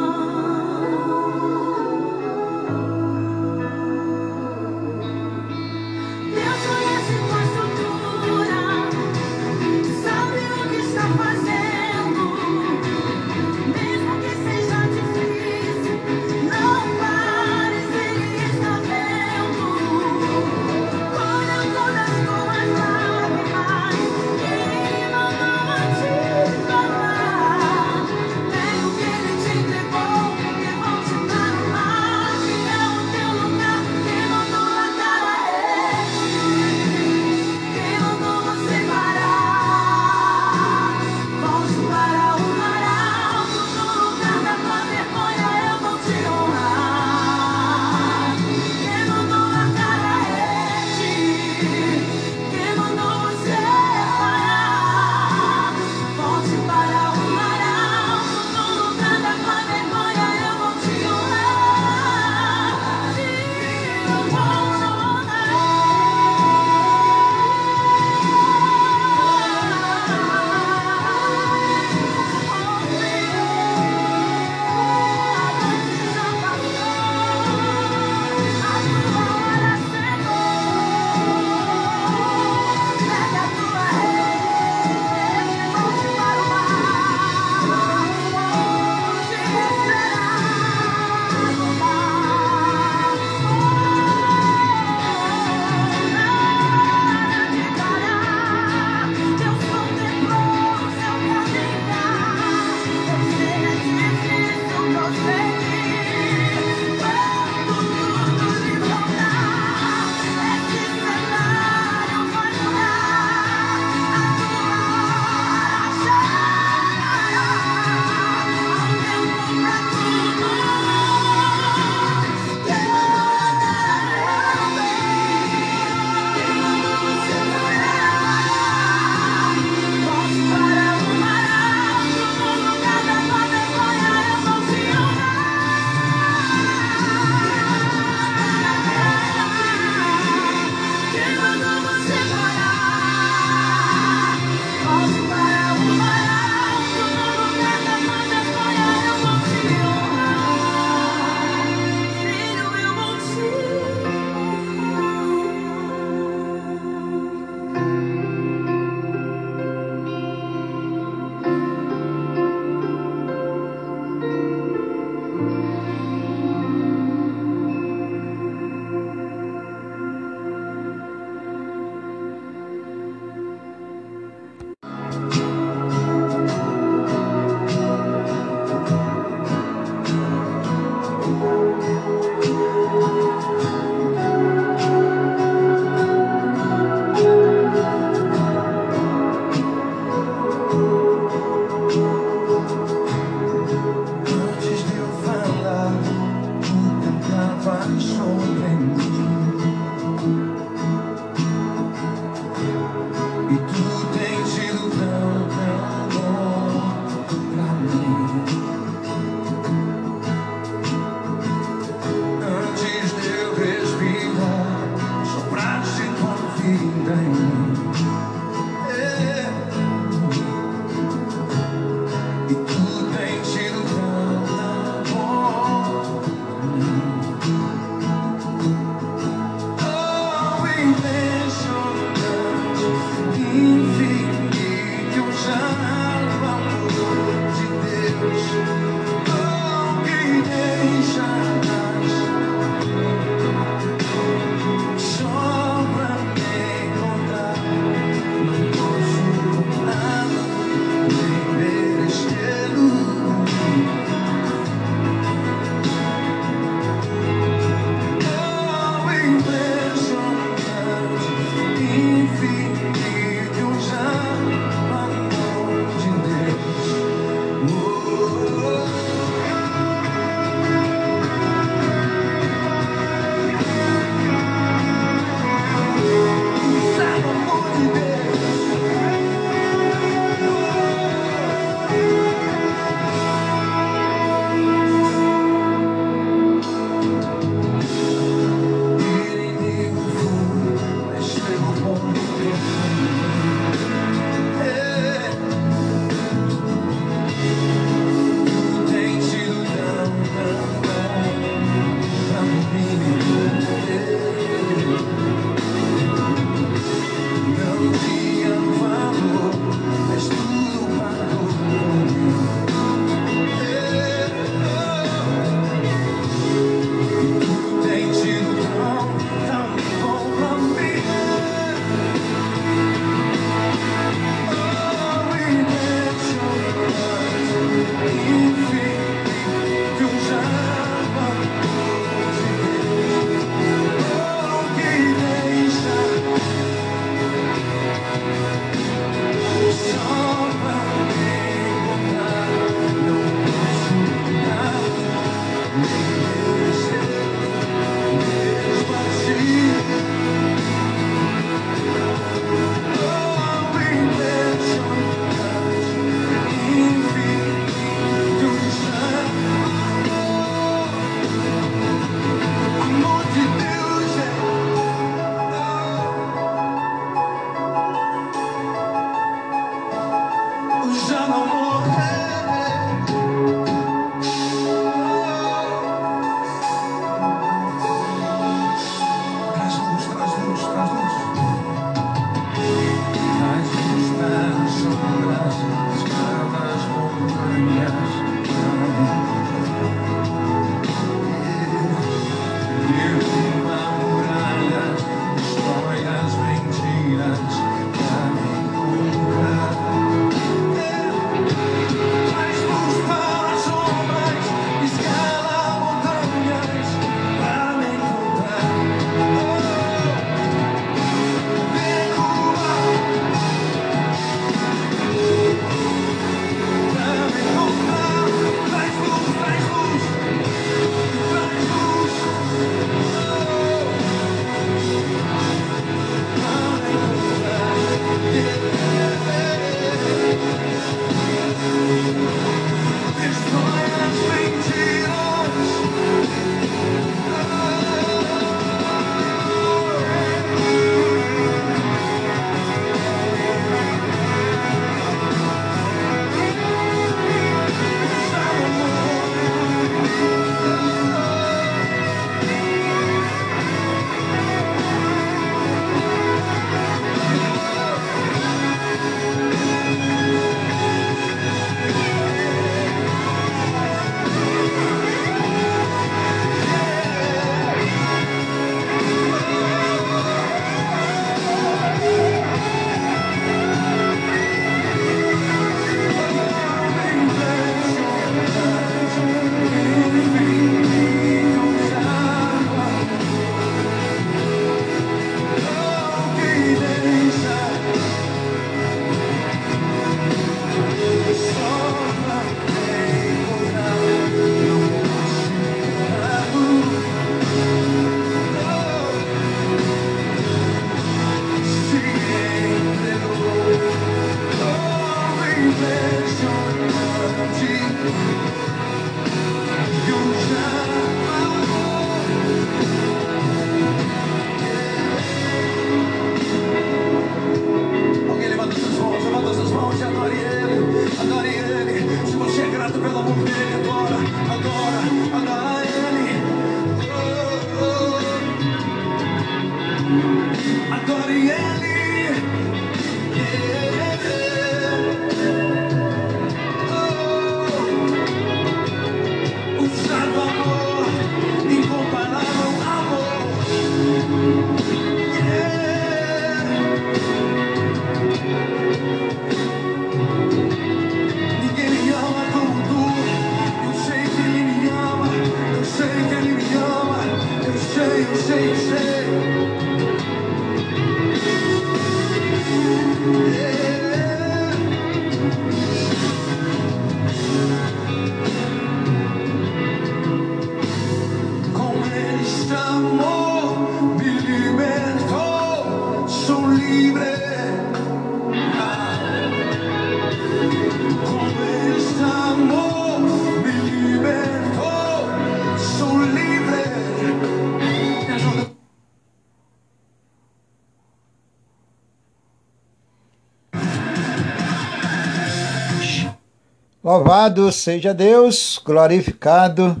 Louvado 597.34 597.72
seja 597.72 598.14
Deus, 598.14 598.80
glorificado 598.84 600.00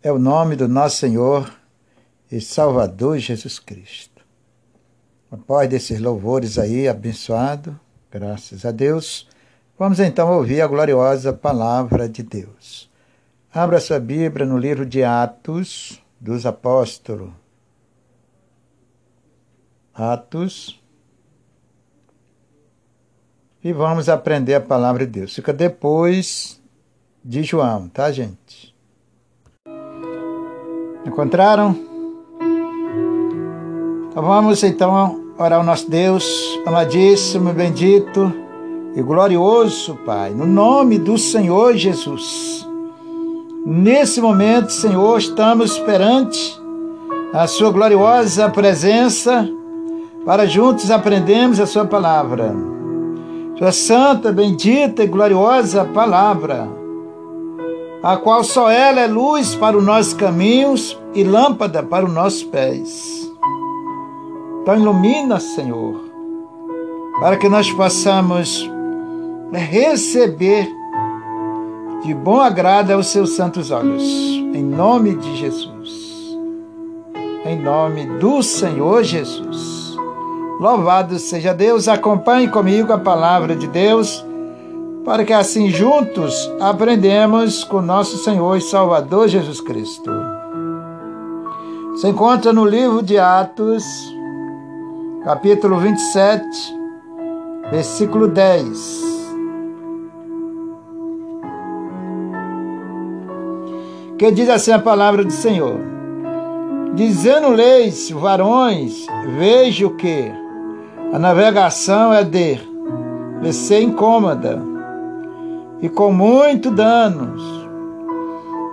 é 0.00 0.12
o 0.12 0.18
nome 0.18 0.54
do 0.54 0.68
nosso 0.68 0.98
Senhor 0.98 1.52
e 2.30 2.40
Salvador 2.40 3.18
Jesus 3.18 3.58
Cristo. 3.58 4.22
Após 5.28 5.68
desses 5.68 5.98
louvores 5.98 6.60
aí, 6.60 6.86
abençoado, 6.86 7.78
graças 8.08 8.64
a 8.64 8.70
Deus, 8.70 9.28
vamos 9.76 9.98
então 9.98 10.32
ouvir 10.32 10.60
a 10.60 10.68
gloriosa 10.68 11.32
palavra 11.32 12.08
de 12.08 12.22
Deus. 12.22 12.88
Abra 13.52 13.80
sua 13.80 13.98
Bíblia 13.98 14.46
no 14.46 14.56
livro 14.56 14.86
de 14.86 15.02
Atos 15.02 16.00
dos 16.20 16.46
Apóstolos. 16.46 17.32
Atos 19.92 20.80
e 23.64 23.72
vamos 23.72 24.08
aprender 24.08 24.54
a 24.54 24.60
palavra 24.60 25.06
de 25.06 25.12
Deus. 25.20 25.34
Fica 25.34 25.52
depois 25.52 26.60
de 27.24 27.42
João, 27.42 27.88
tá, 27.88 28.10
gente? 28.10 28.74
Encontraram? 31.06 31.76
Então 34.10 34.22
vamos 34.22 34.62
então 34.62 35.32
orar 35.38 35.60
ao 35.60 35.64
nosso 35.64 35.88
Deus, 35.88 36.24
amadíssimo, 36.66 37.52
bendito 37.52 38.32
e 38.94 39.02
glorioso 39.02 39.96
Pai, 40.04 40.30
no 40.30 40.44
nome 40.44 40.98
do 40.98 41.16
Senhor 41.16 41.76
Jesus. 41.76 42.66
Nesse 43.64 44.20
momento, 44.20 44.70
Senhor, 44.70 45.18
estamos 45.18 45.78
perante 45.78 46.60
a 47.32 47.46
Sua 47.46 47.70
gloriosa 47.70 48.50
presença 48.50 49.48
para 50.26 50.46
juntos 50.46 50.90
aprendermos 50.90 51.58
a 51.60 51.66
Sua 51.66 51.84
palavra. 51.84 52.81
Sua 53.58 53.70
santa, 53.70 54.32
bendita 54.32 55.04
e 55.04 55.06
gloriosa 55.06 55.84
palavra, 55.84 56.68
a 58.02 58.16
qual 58.16 58.42
só 58.42 58.70
ela 58.70 59.00
é 59.00 59.06
luz 59.06 59.54
para 59.54 59.76
os 59.76 59.84
nossos 59.84 60.14
caminhos 60.14 60.98
e 61.14 61.22
lâmpada 61.22 61.82
para 61.82 62.04
os 62.04 62.12
nossos 62.12 62.42
pés. 62.42 63.30
Então 64.62 64.76
ilumina, 64.76 65.38
Senhor, 65.38 66.00
para 67.20 67.36
que 67.36 67.48
nós 67.48 67.70
possamos 67.72 68.68
receber 69.52 70.68
de 72.04 72.14
bom 72.14 72.40
agrado 72.40 72.90
aos 72.90 73.08
seus 73.08 73.30
santos 73.30 73.70
olhos. 73.70 74.02
Em 74.02 74.62
nome 74.62 75.14
de 75.14 75.36
Jesus. 75.36 76.36
Em 77.44 77.60
nome 77.60 78.06
do 78.18 78.42
Senhor 78.42 79.04
Jesus. 79.04 79.71
Louvado 80.62 81.18
seja 81.18 81.52
Deus, 81.52 81.88
acompanhe 81.88 82.46
comigo 82.46 82.92
a 82.92 82.98
palavra 82.98 83.56
de 83.56 83.66
Deus, 83.66 84.24
para 85.04 85.24
que 85.24 85.32
assim 85.32 85.70
juntos 85.70 86.32
aprendemos 86.60 87.64
com 87.64 87.82
nosso 87.82 88.16
Senhor 88.18 88.56
e 88.56 88.60
Salvador 88.60 89.26
Jesus 89.26 89.60
Cristo. 89.60 90.08
Se 91.96 92.06
encontra 92.06 92.52
no 92.52 92.64
livro 92.64 93.02
de 93.02 93.18
Atos, 93.18 93.84
capítulo 95.24 95.78
27, 95.78 96.44
versículo 97.68 98.28
10. 98.28 98.78
Que 104.16 104.30
diz 104.30 104.48
assim 104.48 104.70
a 104.70 104.78
palavra 104.78 105.24
do 105.24 105.32
Senhor: 105.32 105.80
Dizendo-lhes, 106.94 108.12
varões, 108.12 109.06
vejo 109.36 109.90
que 109.96 110.40
a 111.12 111.18
navegação 111.18 112.10
é 112.10 112.24
de 112.24 112.58
ser 113.52 113.82
incômoda 113.82 114.62
e 115.82 115.88
com 115.88 116.10
muito 116.10 116.70
danos, 116.70 117.42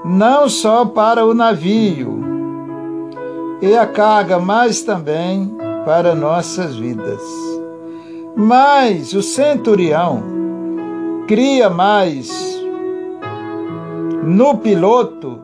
não 0.06 0.48
só 0.48 0.86
para 0.86 1.26
o 1.26 1.34
navio 1.34 2.24
e 3.62 3.76
a 3.76 3.86
carga, 3.86 4.40
mas 4.40 4.82
também 4.82 5.54
para 5.86 6.16
nossas 6.16 6.78
vidas. 6.78 7.22
Mas 8.38 9.14
o 9.14 9.22
centurião 9.22 10.24
cria 11.28 11.70
mais 11.70 12.30
no 14.24 14.58
piloto 14.60 15.40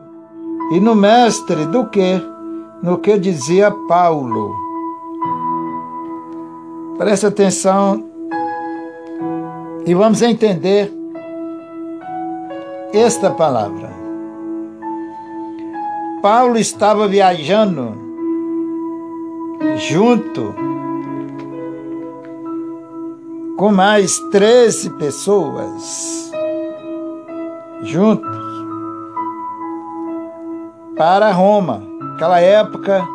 e 0.72 0.80
no 0.80 0.94
mestre 0.94 1.66
do 1.66 1.86
que 1.88 2.22
no 2.82 2.96
que 2.98 3.18
dizia 3.18 3.70
Paulo. 3.86 4.65
Preste 6.98 7.26
atenção 7.26 8.02
e 9.84 9.94
vamos 9.94 10.22
entender 10.22 10.90
esta 12.92 13.30
palavra. 13.30 13.90
Paulo 16.22 16.56
estava 16.56 17.06
viajando 17.06 17.94
junto 19.76 20.54
com 23.58 23.70
mais 23.70 24.18
13 24.30 24.90
pessoas 24.98 26.32
juntos 27.82 28.36
para 30.96 31.30
Roma. 31.30 31.82
Naquela 32.00 32.40
época, 32.40 33.06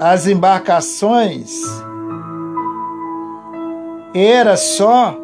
as 0.00 0.26
embarcações 0.26 1.62
era 4.14 4.56
só 4.56 5.16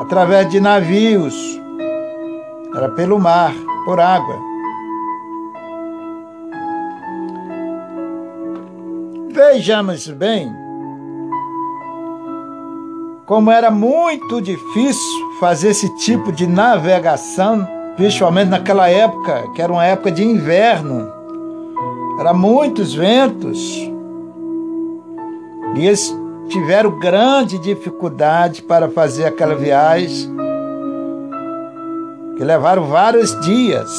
através 0.00 0.48
de 0.50 0.60
navios, 0.60 1.34
era 2.74 2.88
pelo 2.90 3.18
mar, 3.18 3.54
por 3.84 4.00
água. 4.00 4.38
Vejamos 9.30 10.08
bem 10.08 10.64
como 13.26 13.50
era 13.50 13.70
muito 13.70 14.40
difícil 14.40 15.32
fazer 15.40 15.70
esse 15.70 15.88
tipo 15.96 16.30
de 16.30 16.46
navegação, 16.46 17.66
principalmente 17.96 18.50
naquela 18.50 18.88
época, 18.88 19.50
que 19.54 19.62
era 19.62 19.72
uma 19.72 19.84
época 19.84 20.10
de 20.10 20.22
inverno. 20.22 21.10
Era 22.20 22.34
muitos 22.34 22.94
ventos. 22.94 23.58
E 25.74 25.86
eles 25.86 26.14
tiveram 26.48 26.98
grande 26.98 27.58
dificuldade 27.58 28.62
para 28.62 28.88
fazer 28.88 29.24
aquela 29.24 29.54
viagem, 29.54 30.30
que 32.36 32.44
levaram 32.44 32.84
vários 32.84 33.38
dias. 33.40 33.90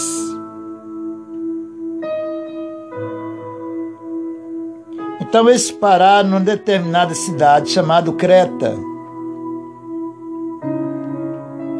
Então 5.22 5.50
eles 5.50 5.72
pararam 5.72 6.30
numa 6.30 6.40
determinada 6.40 7.14
cidade 7.16 7.70
chamada 7.70 8.12
Creta. 8.14 8.76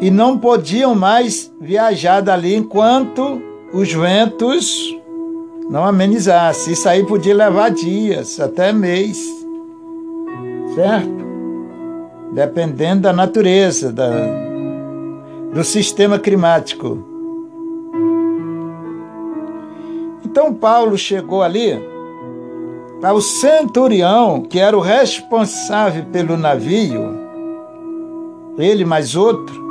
E 0.00 0.10
não 0.10 0.36
podiam 0.36 0.94
mais 0.94 1.52
viajar 1.60 2.20
dali 2.20 2.54
enquanto 2.54 3.40
os 3.72 3.92
ventos 3.92 4.94
não 5.70 5.84
amenizassem. 5.84 6.74
Isso 6.74 6.88
aí 6.88 7.04
podia 7.04 7.34
levar 7.34 7.70
dias, 7.70 8.38
até 8.38 8.72
mês 8.72 9.45
certo? 10.76 11.26
Dependendo 12.32 13.02
da 13.02 13.12
natureza, 13.12 13.90
da, 13.90 14.10
do 15.54 15.64
sistema 15.64 16.18
climático. 16.18 17.02
Então 20.22 20.52
Paulo 20.52 20.98
chegou 20.98 21.42
ali 21.42 21.82
ao 23.02 23.22
centurião, 23.22 24.42
que 24.42 24.58
era 24.58 24.76
o 24.76 24.80
responsável 24.80 26.04
pelo 26.12 26.36
navio, 26.36 27.24
ele 28.58 28.84
mais 28.84 29.16
outro, 29.16 29.64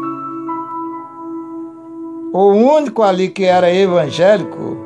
o 2.34 2.48
único 2.48 3.04
ali 3.04 3.30
que 3.30 3.44
era 3.44 3.72
evangélico, 3.72 4.78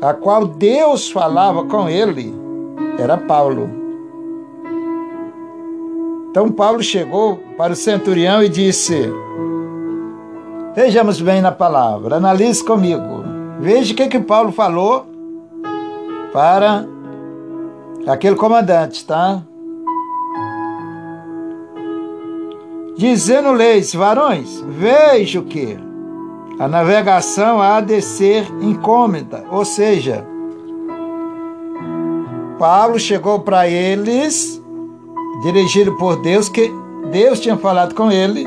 a 0.00 0.14
qual 0.14 0.46
Deus 0.46 1.10
falava 1.10 1.64
com 1.64 1.88
ele, 1.88 2.34
era 2.98 3.18
Paulo. 3.18 3.81
Então 6.32 6.50
Paulo 6.50 6.82
chegou 6.82 7.36
para 7.58 7.74
o 7.74 7.76
centurião 7.76 8.42
e 8.42 8.48
disse: 8.48 9.12
Vejamos 10.74 11.20
bem 11.20 11.42
na 11.42 11.52
palavra, 11.52 12.16
analise 12.16 12.64
comigo. 12.64 13.22
Veja 13.60 13.92
o 13.92 13.96
que, 13.96 14.08
que 14.08 14.18
Paulo 14.18 14.50
falou 14.50 15.04
para 16.32 16.86
aquele 18.06 18.34
comandante, 18.34 19.04
tá? 19.04 19.42
Dizendo-lhes, 22.96 23.94
varões, 23.94 24.64
vejo 24.66 25.42
que 25.42 25.78
a 26.58 26.66
navegação 26.66 27.60
há 27.60 27.82
de 27.82 28.00
ser 28.00 28.46
incômoda, 28.62 29.44
ou 29.50 29.66
seja, 29.66 30.26
Paulo 32.58 32.98
chegou 32.98 33.40
para 33.40 33.68
eles, 33.68 34.61
dirigido 35.42 35.96
por 35.96 36.22
Deus, 36.22 36.48
que 36.48 36.72
Deus 37.10 37.40
tinha 37.40 37.56
falado 37.56 37.94
com 37.94 38.10
ele, 38.10 38.44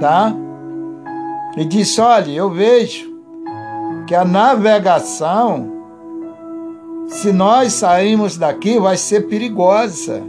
tá? 0.00 0.34
E 1.56 1.64
disse: 1.64 2.00
Olha, 2.00 2.30
eu 2.30 2.50
vejo 2.50 3.10
que 4.06 4.14
a 4.14 4.24
navegação, 4.24 5.70
se 7.06 7.32
nós 7.32 7.74
sairmos 7.74 8.36
daqui, 8.36 8.78
vai 8.78 8.96
ser 8.96 9.28
perigosa. 9.28 10.22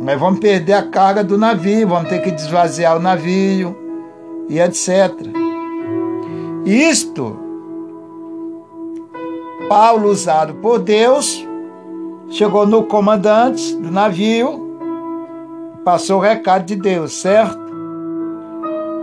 Nós 0.00 0.20
vamos 0.20 0.38
perder 0.38 0.74
a 0.74 0.82
carga 0.82 1.24
do 1.24 1.36
navio, 1.36 1.88
vamos 1.88 2.08
ter 2.08 2.22
que 2.22 2.30
desvaziar 2.30 2.96
o 2.96 3.00
navio 3.00 3.76
e 4.48 4.60
etc. 4.60 5.10
Isto, 6.64 7.36
Paulo, 9.68 10.10
usado 10.10 10.54
por 10.54 10.78
Deus, 10.78 11.44
chegou 12.28 12.66
no 12.66 12.84
comandante 12.84 13.74
do 13.76 13.90
navio, 13.90 14.78
passou 15.84 16.18
o 16.18 16.22
recado 16.22 16.64
de 16.64 16.76
Deus, 16.76 17.12
certo? 17.12 17.66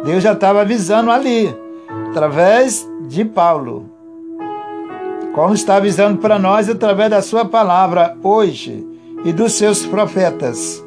Deus 0.04 0.24
já 0.24 0.34
estava 0.34 0.62
avisando 0.62 1.10
ali, 1.12 1.56
através 2.10 2.88
de 3.08 3.24
Paulo. 3.24 3.90
Como 5.34 5.54
está 5.54 5.78
avisando 5.78 6.20
para 6.20 6.38
nós 6.38 6.70
através 6.70 7.10
da 7.10 7.22
sua 7.22 7.46
palavra 7.46 8.16
hoje 8.22 8.86
e 9.24 9.32
dos 9.32 9.54
seus 9.54 9.86
profetas. 9.86 10.84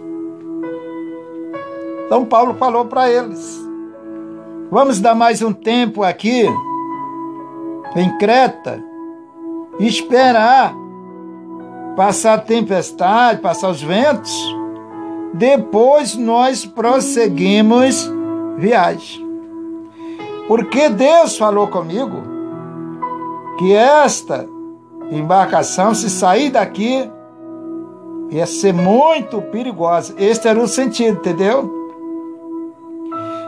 Então 2.04 2.24
Paulo 2.24 2.54
falou 2.54 2.84
para 2.84 3.10
eles: 3.10 3.60
Vamos 4.70 5.00
dar 5.00 5.14
mais 5.14 5.42
um 5.42 5.52
tempo 5.52 6.04
aqui 6.04 6.46
em 7.96 8.18
Creta, 8.18 8.80
esperar 9.80 10.74
passar 11.96 12.34
a 12.34 12.38
tempestade, 12.38 13.40
passar 13.40 13.70
os 13.70 13.82
ventos. 13.82 14.32
Depois 15.32 16.14
nós 16.14 16.64
prosseguimos 16.64 18.08
viagem. 18.58 19.26
Porque 20.46 20.88
Deus 20.88 21.36
falou 21.36 21.66
comigo 21.66 22.22
que 23.58 23.74
esta 23.74 24.46
embarcação, 25.10 25.94
se 25.94 26.10
sair 26.10 26.50
daqui, 26.50 27.10
ia 28.30 28.46
ser 28.46 28.72
muito 28.72 29.40
perigosa. 29.42 30.14
Este 30.18 30.46
era 30.46 30.60
o 30.60 30.68
sentido, 30.68 31.18
entendeu? 31.18 31.72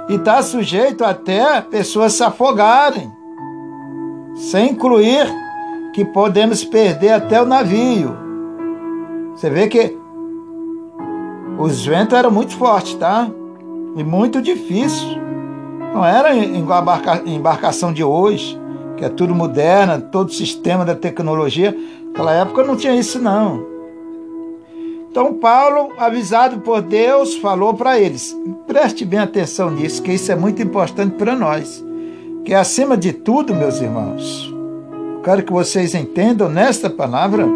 E 0.09 0.15
está 0.15 0.43
sujeito 0.43 1.05
até 1.05 1.61
pessoas 1.61 2.15
se 2.15 2.25
afogarem, 2.25 3.13
sem 4.35 4.71
incluir 4.71 5.27
que 5.95 6.05
podemos 6.05 6.65
perder 6.65 7.13
até 7.13 7.41
o 7.43 7.47
navio. 7.47 8.28
Você 9.39 9.49
vê 9.49 9.69
que 9.69 9.97
os 11.57 11.87
ventos 11.87 12.19
eram 12.19 12.31
muito 12.31 12.57
fortes, 12.57 12.95
tá? 12.95 13.31
e 13.97 14.03
muito 14.03 14.43
difícil. 14.43 15.17
Não 15.95 16.05
era 16.05 16.35
embarcação 17.25 17.93
de 17.93 18.03
hoje, 18.03 18.59
que 18.97 19.05
é 19.05 19.09
tudo 19.09 19.35
moderna, 19.35 20.01
todo 20.01 20.29
o 20.29 20.33
sistema 20.33 20.85
da 20.85 20.97
tecnologia. 20.97 21.77
Naquela 22.09 22.35
época 22.35 22.65
não 22.65 22.75
tinha 22.75 22.97
isso 22.97 23.21
não. 23.21 23.65
Então 25.09 25.35
Paulo, 25.35 25.93
avisado 25.97 26.59
por 26.59 26.83
Deus, 26.83 27.37
falou 27.37 27.75
para 27.75 27.97
eles: 27.97 28.37
preste 28.67 29.05
bem 29.05 29.21
atenção 29.21 29.71
nisso, 29.71 30.03
que 30.03 30.13
isso 30.13 30.33
é 30.33 30.37
muito 30.37 30.61
importante 30.61 31.15
para 31.15 31.37
nós. 31.37 31.85
Que 32.45 32.55
acima 32.55 32.97
de 32.97 33.13
tudo, 33.13 33.55
meus 33.55 33.81
irmãos, 33.81 34.53
quero 35.23 35.45
que 35.45 35.53
vocês 35.53 35.95
entendam 35.95 36.49
nesta 36.49 36.91
palavra 36.91 37.47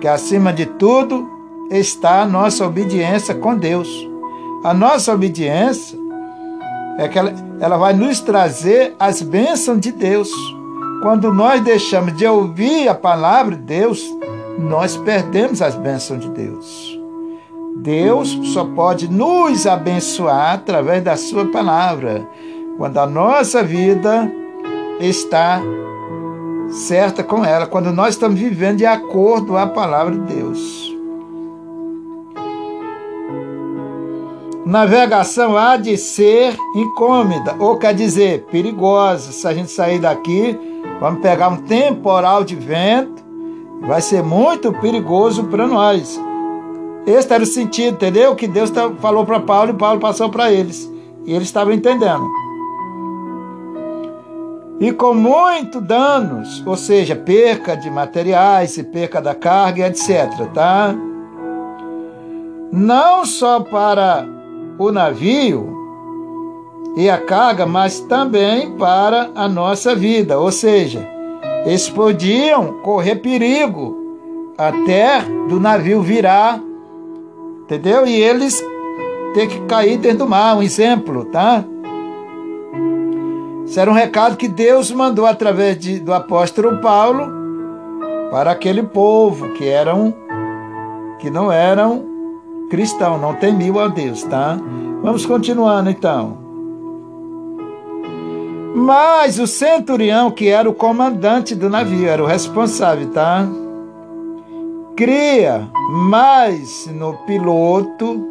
que 0.00 0.08
acima 0.08 0.52
de 0.52 0.66
tudo 0.66 1.28
está 1.70 2.22
a 2.22 2.26
nossa 2.26 2.64
obediência 2.66 3.34
com 3.34 3.56
Deus. 3.56 3.88
A 4.64 4.72
nossa 4.72 5.12
obediência 5.12 5.98
é 6.98 7.08
que 7.08 7.18
ela, 7.18 7.32
ela 7.60 7.76
vai 7.76 7.92
nos 7.92 8.20
trazer 8.20 8.94
as 8.98 9.22
bênçãos 9.22 9.80
de 9.80 9.92
Deus. 9.92 10.30
Quando 11.02 11.32
nós 11.32 11.60
deixamos 11.62 12.16
de 12.16 12.26
ouvir 12.26 12.88
a 12.88 12.94
palavra 12.94 13.54
de 13.54 13.62
Deus, 13.62 14.02
nós 14.58 14.96
perdemos 14.96 15.60
as 15.60 15.74
bênçãos 15.74 16.20
de 16.20 16.30
Deus. 16.30 16.98
Deus 17.76 18.38
só 18.54 18.64
pode 18.64 19.08
nos 19.10 19.66
abençoar 19.66 20.54
através 20.54 21.04
da 21.04 21.16
Sua 21.16 21.46
palavra, 21.46 22.26
quando 22.78 22.98
a 22.98 23.06
nossa 23.06 23.62
vida 23.62 24.32
está 24.98 25.60
certa 26.70 27.22
com 27.22 27.44
ela, 27.44 27.66
quando 27.66 27.92
nós 27.92 28.14
estamos 28.14 28.38
vivendo 28.38 28.78
de 28.78 28.86
acordo 28.86 29.48
com 29.48 29.56
a 29.56 29.66
palavra 29.66 30.14
de 30.14 30.34
Deus. 30.34 30.96
navegação 34.66 35.56
há 35.56 35.76
de 35.76 35.96
ser 35.96 36.58
incômoda, 36.74 37.54
ou 37.60 37.78
quer 37.78 37.94
dizer, 37.94 38.46
perigosa. 38.50 39.30
Se 39.30 39.46
a 39.46 39.54
gente 39.54 39.70
sair 39.70 40.00
daqui, 40.00 40.58
vamos 41.00 41.20
pegar 41.20 41.48
um 41.48 41.58
temporal 41.58 42.42
de 42.42 42.56
vento, 42.56 43.24
vai 43.82 44.00
ser 44.00 44.24
muito 44.24 44.72
perigoso 44.72 45.44
para 45.44 45.68
nós. 45.68 46.20
Esse 47.06 47.32
era 47.32 47.44
o 47.44 47.46
sentido, 47.46 47.94
entendeu? 47.94 48.34
Que 48.34 48.48
Deus 48.48 48.68
tá, 48.68 48.90
falou 49.00 49.24
para 49.24 49.38
Paulo 49.38 49.70
e 49.70 49.74
Paulo 49.74 50.00
passou 50.00 50.28
para 50.28 50.52
eles. 50.52 50.90
E 51.24 51.32
eles 51.32 51.46
estavam 51.46 51.72
entendendo. 51.72 52.26
E 54.78 54.92
com 54.92 55.14
muito 55.14 55.80
danos, 55.80 56.62
ou 56.66 56.76
seja, 56.76 57.16
perca 57.16 57.74
de 57.74 57.90
materiais 57.90 58.76
e 58.76 58.82
perca 58.82 59.22
da 59.22 59.34
carga, 59.34 59.86
etc. 59.86 60.28
Tá? 60.52 60.94
Não 62.70 63.24
só 63.24 63.60
para 63.60 64.26
o 64.78 64.92
navio 64.92 65.74
e 66.96 67.08
a 67.08 67.16
carga, 67.16 67.64
mas 67.64 68.00
também 68.00 68.70
para 68.72 69.30
a 69.34 69.48
nossa 69.48 69.94
vida. 69.94 70.38
Ou 70.38 70.52
seja, 70.52 71.08
eles 71.64 71.88
podiam 71.88 72.80
correr 72.82 73.16
perigo 73.16 73.96
até 74.58 75.20
do 75.48 75.58
navio 75.58 76.02
virar, 76.02 76.60
entendeu? 77.62 78.06
E 78.06 78.14
eles 78.14 78.62
ter 79.34 79.46
que 79.46 79.60
cair 79.66 79.98
dentro 79.98 80.18
do 80.18 80.28
mar, 80.28 80.56
um 80.56 80.62
exemplo, 80.62 81.24
tá? 81.26 81.64
Isso 83.66 83.80
era 83.80 83.90
um 83.90 83.94
recado 83.94 84.36
que 84.36 84.46
Deus 84.46 84.92
mandou 84.92 85.26
através 85.26 85.76
de, 85.76 85.98
do 85.98 86.14
apóstolo 86.14 86.80
Paulo 86.80 87.28
para 88.30 88.52
aquele 88.52 88.82
povo 88.82 89.52
que 89.54 89.68
eram 89.68 90.14
que 91.18 91.28
não 91.30 91.50
eram 91.50 92.04
cristão, 92.70 93.18
não 93.18 93.34
temiam 93.34 93.78
a 93.78 93.88
Deus, 93.88 94.22
tá? 94.22 94.56
Vamos 95.02 95.26
continuando 95.26 95.90
então. 95.90 96.38
Mas 98.74 99.38
o 99.38 99.46
centurião, 99.46 100.30
que 100.30 100.48
era 100.48 100.68
o 100.68 100.74
comandante 100.74 101.54
do 101.54 101.68
navio, 101.68 102.08
era 102.08 102.22
o 102.22 102.26
responsável, 102.26 103.10
tá? 103.10 103.48
Cria 104.94 105.66
mais 105.90 106.86
no 106.86 107.14
piloto 107.26 108.24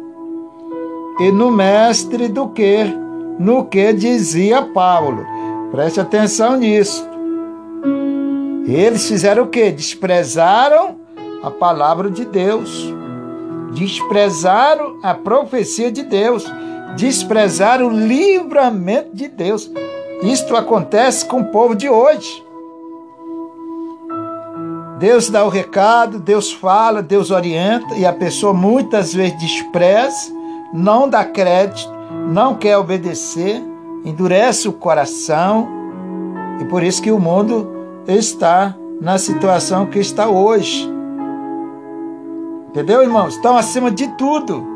e 1.18 1.30
no 1.32 1.50
mestre 1.50 2.28
do 2.28 2.48
que 2.48 3.05
no 3.38 3.64
que 3.64 3.92
dizia 3.92 4.62
Paulo. 4.62 5.24
Preste 5.70 6.00
atenção 6.00 6.56
nisso. 6.56 7.06
Eles 8.66 9.06
fizeram 9.08 9.44
o 9.44 9.48
que? 9.48 9.70
Desprezaram 9.70 10.96
a 11.42 11.50
palavra 11.50 12.10
de 12.10 12.24
Deus 12.24 12.94
desprezaram 13.76 14.98
a 15.02 15.14
profecia 15.14 15.92
de 15.92 16.02
Deus, 16.02 16.44
desprezaram 16.96 17.88
o 17.88 17.90
livramento 17.90 19.10
de 19.14 19.28
Deus. 19.28 19.70
Isto 20.22 20.56
acontece 20.56 21.26
com 21.26 21.40
o 21.40 21.46
povo 21.46 21.74
de 21.74 21.88
hoje. 21.88 22.42
Deus 24.98 25.28
dá 25.28 25.44
o 25.44 25.50
recado, 25.50 26.18
Deus 26.18 26.50
fala, 26.50 27.02
Deus 27.02 27.30
orienta 27.30 27.94
e 27.96 28.06
a 28.06 28.14
pessoa 28.14 28.54
muitas 28.54 29.12
vezes 29.12 29.38
despreza, 29.38 30.32
não 30.72 31.06
dá 31.06 31.22
crédito, 31.22 31.92
não 32.26 32.54
quer 32.54 32.76
obedecer, 32.76 33.62
endurece 34.04 34.68
o 34.68 34.72
coração 34.72 35.68
E 36.60 36.64
por 36.64 36.82
isso 36.82 37.02
que 37.02 37.10
o 37.10 37.18
mundo 37.18 37.68
está 38.06 38.74
na 39.00 39.18
situação 39.18 39.86
que 39.86 39.98
está 39.98 40.28
hoje. 40.28 40.88
Entendeu, 42.68 43.02
irmãos? 43.02 43.34
Estão 43.34 43.56
acima 43.56 43.90
de 43.90 44.08
tudo. 44.16 44.66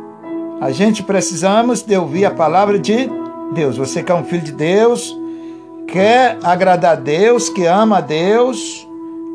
A 0.61 0.71
gente 0.71 1.03
precisamos 1.03 1.83
de 1.83 1.97
ouvir 1.97 2.27
a 2.27 2.31
palavra 2.31 2.79
de 2.79 3.11
Deus. 3.53 3.79
Você 3.79 4.03
que 4.03 4.13
é 4.13 4.15
um 4.15 4.25
filho 4.25 4.43
de 4.43 4.53
Deus, 4.53 5.17
quer 5.87 6.39
agradar 6.43 6.93
a 6.93 7.01
Deus, 7.01 7.49
que 7.49 7.65
ama 7.65 7.99
a 7.99 8.01
Deus 8.03 8.87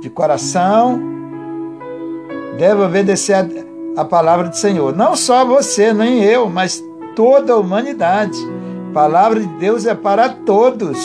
de 0.01 0.09
coração, 0.09 1.01
deve 2.59 2.83
obedecer 2.83 3.33
a, 3.33 4.01
a 4.01 4.05
palavra 4.05 4.49
do 4.49 4.55
Senhor. 4.55 4.95
Não 4.95 5.15
só 5.15 5.43
você, 5.43 5.93
nem 5.93 6.23
eu, 6.23 6.47
mas 6.47 6.83
toda 7.15 7.53
a 7.53 7.57
humanidade. 7.57 8.37
Palavra 8.93 9.39
de 9.39 9.47
Deus 9.47 9.85
é 9.85 9.95
para 9.95 10.29
todos, 10.29 10.97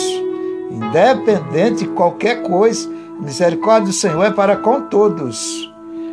independente 0.71 1.85
de 1.85 1.91
qualquer 1.91 2.43
coisa. 2.43 2.89
Misericórdia 3.21 3.89
do 3.89 3.93
Senhor 3.93 4.25
é 4.25 4.31
para 4.31 4.57
com 4.57 4.83
todos. 4.83 5.71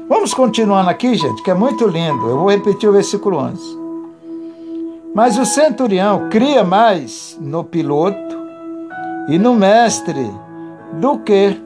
Vamos 0.10 0.34
continuando 0.34 0.90
aqui, 0.90 1.16
gente, 1.16 1.44
que 1.44 1.52
é 1.52 1.54
muito 1.54 1.88
lindo. 1.88 2.30
Eu 2.30 2.38
vou 2.38 2.50
repetir 2.50 2.88
o 2.88 2.94
versículo 2.94 3.38
11. 3.38 3.78
Mas 5.14 5.38
o 5.38 5.46
centurião 5.46 6.30
cria 6.30 6.64
mais 6.64 7.38
no 7.42 7.64
piloto 7.64 8.38
e 9.28 9.38
no 9.38 9.56
mestre 9.56 10.32
do 10.94 11.20
que 11.20 11.60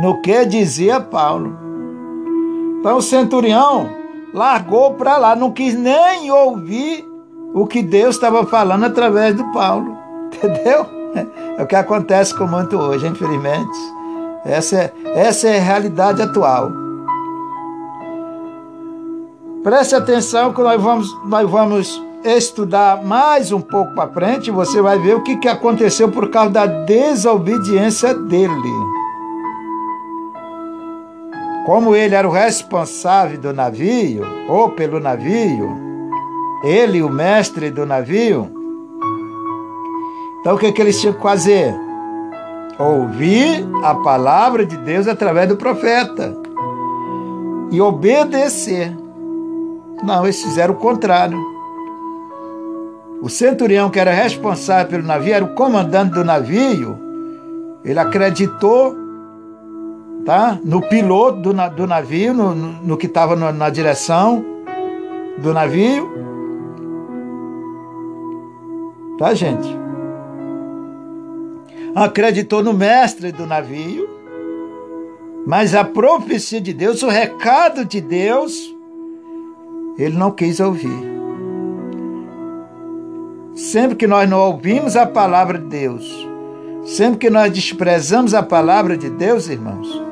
no 0.00 0.20
que 0.20 0.44
dizia 0.44 1.00
Paulo. 1.00 1.56
Então 2.80 2.98
o 2.98 3.02
centurião 3.02 3.88
largou 4.36 4.92
para 4.92 5.16
lá, 5.16 5.34
não 5.34 5.50
quis 5.50 5.74
nem 5.74 6.30
ouvir 6.30 7.02
o 7.54 7.66
que 7.66 7.82
Deus 7.82 8.16
estava 8.16 8.44
falando 8.44 8.84
através 8.84 9.34
do 9.34 9.50
Paulo. 9.50 9.96
Entendeu? 10.28 10.86
É 11.56 11.62
o 11.62 11.66
que 11.66 11.74
acontece 11.74 12.34
com 12.34 12.46
muito 12.46 12.76
hoje, 12.76 13.06
infelizmente. 13.06 13.78
Essa 14.44 14.76
é, 14.76 14.92
essa 15.14 15.48
é 15.48 15.58
a 15.58 15.62
realidade 15.62 16.20
atual. 16.20 16.70
Preste 19.64 19.94
atenção 19.94 20.52
que 20.52 20.60
nós 20.60 20.80
vamos, 20.80 21.18
nós 21.24 21.50
vamos 21.50 22.02
estudar 22.22 23.02
mais 23.02 23.50
um 23.52 23.60
pouco 23.60 23.94
para 23.94 24.10
frente, 24.10 24.50
você 24.50 24.82
vai 24.82 24.98
ver 24.98 25.16
o 25.16 25.22
que, 25.22 25.38
que 25.38 25.48
aconteceu 25.48 26.10
por 26.10 26.28
causa 26.28 26.50
da 26.50 26.66
desobediência 26.66 28.12
dele. 28.12 28.95
Como 31.66 31.96
ele 31.96 32.14
era 32.14 32.28
o 32.28 32.30
responsável 32.30 33.40
do 33.40 33.52
navio, 33.52 34.22
ou 34.48 34.70
pelo 34.70 35.00
navio, 35.00 35.68
ele, 36.62 37.02
o 37.02 37.10
mestre 37.10 37.72
do 37.72 37.84
navio, 37.84 38.48
então 40.38 40.54
o 40.54 40.58
que, 40.60 40.70
que 40.70 40.80
eles 40.80 41.00
tinham 41.00 41.12
que 41.12 41.20
fazer? 41.20 41.74
Ouvir 42.78 43.66
a 43.82 43.96
palavra 43.96 44.64
de 44.64 44.76
Deus 44.76 45.08
através 45.08 45.48
do 45.48 45.56
profeta 45.56 46.36
e 47.72 47.80
obedecer. 47.80 48.96
Não, 50.04 50.22
eles 50.22 50.40
fizeram 50.40 50.72
o 50.72 50.76
contrário. 50.76 51.36
O 53.20 53.28
centurião 53.28 53.90
que 53.90 53.98
era 53.98 54.12
responsável 54.12 54.86
pelo 54.86 55.02
navio, 55.02 55.34
era 55.34 55.44
o 55.44 55.54
comandante 55.56 56.12
do 56.12 56.22
navio, 56.22 56.96
ele 57.84 57.98
acreditou 57.98 59.05
tá, 60.26 60.58
no 60.64 60.82
piloto 60.82 61.40
do, 61.40 61.70
do 61.70 61.86
navio, 61.86 62.34
no, 62.34 62.52
no, 62.52 62.72
no 62.82 62.96
que 62.96 63.06
estava 63.06 63.36
na 63.36 63.70
direção 63.70 64.44
do 65.38 65.54
navio. 65.54 66.12
Tá, 69.16 69.32
gente? 69.32 69.68
Acreditou 71.94 72.62
no 72.62 72.74
mestre 72.74 73.30
do 73.30 73.46
navio, 73.46 74.06
mas 75.46 75.74
a 75.74 75.84
profecia 75.84 76.60
de 76.60 76.74
Deus, 76.74 77.02
o 77.04 77.08
recado 77.08 77.84
de 77.84 78.00
Deus, 78.00 78.52
ele 79.96 80.16
não 80.16 80.32
quis 80.32 80.58
ouvir. 80.58 81.16
Sempre 83.54 83.96
que 83.96 84.06
nós 84.06 84.28
não 84.28 84.40
ouvimos 84.40 84.96
a 84.96 85.06
palavra 85.06 85.56
de 85.56 85.66
Deus, 85.66 86.28
sempre 86.84 87.20
que 87.20 87.30
nós 87.30 87.50
desprezamos 87.50 88.34
a 88.34 88.42
palavra 88.42 88.98
de 88.98 89.08
Deus, 89.08 89.48
irmãos, 89.48 90.04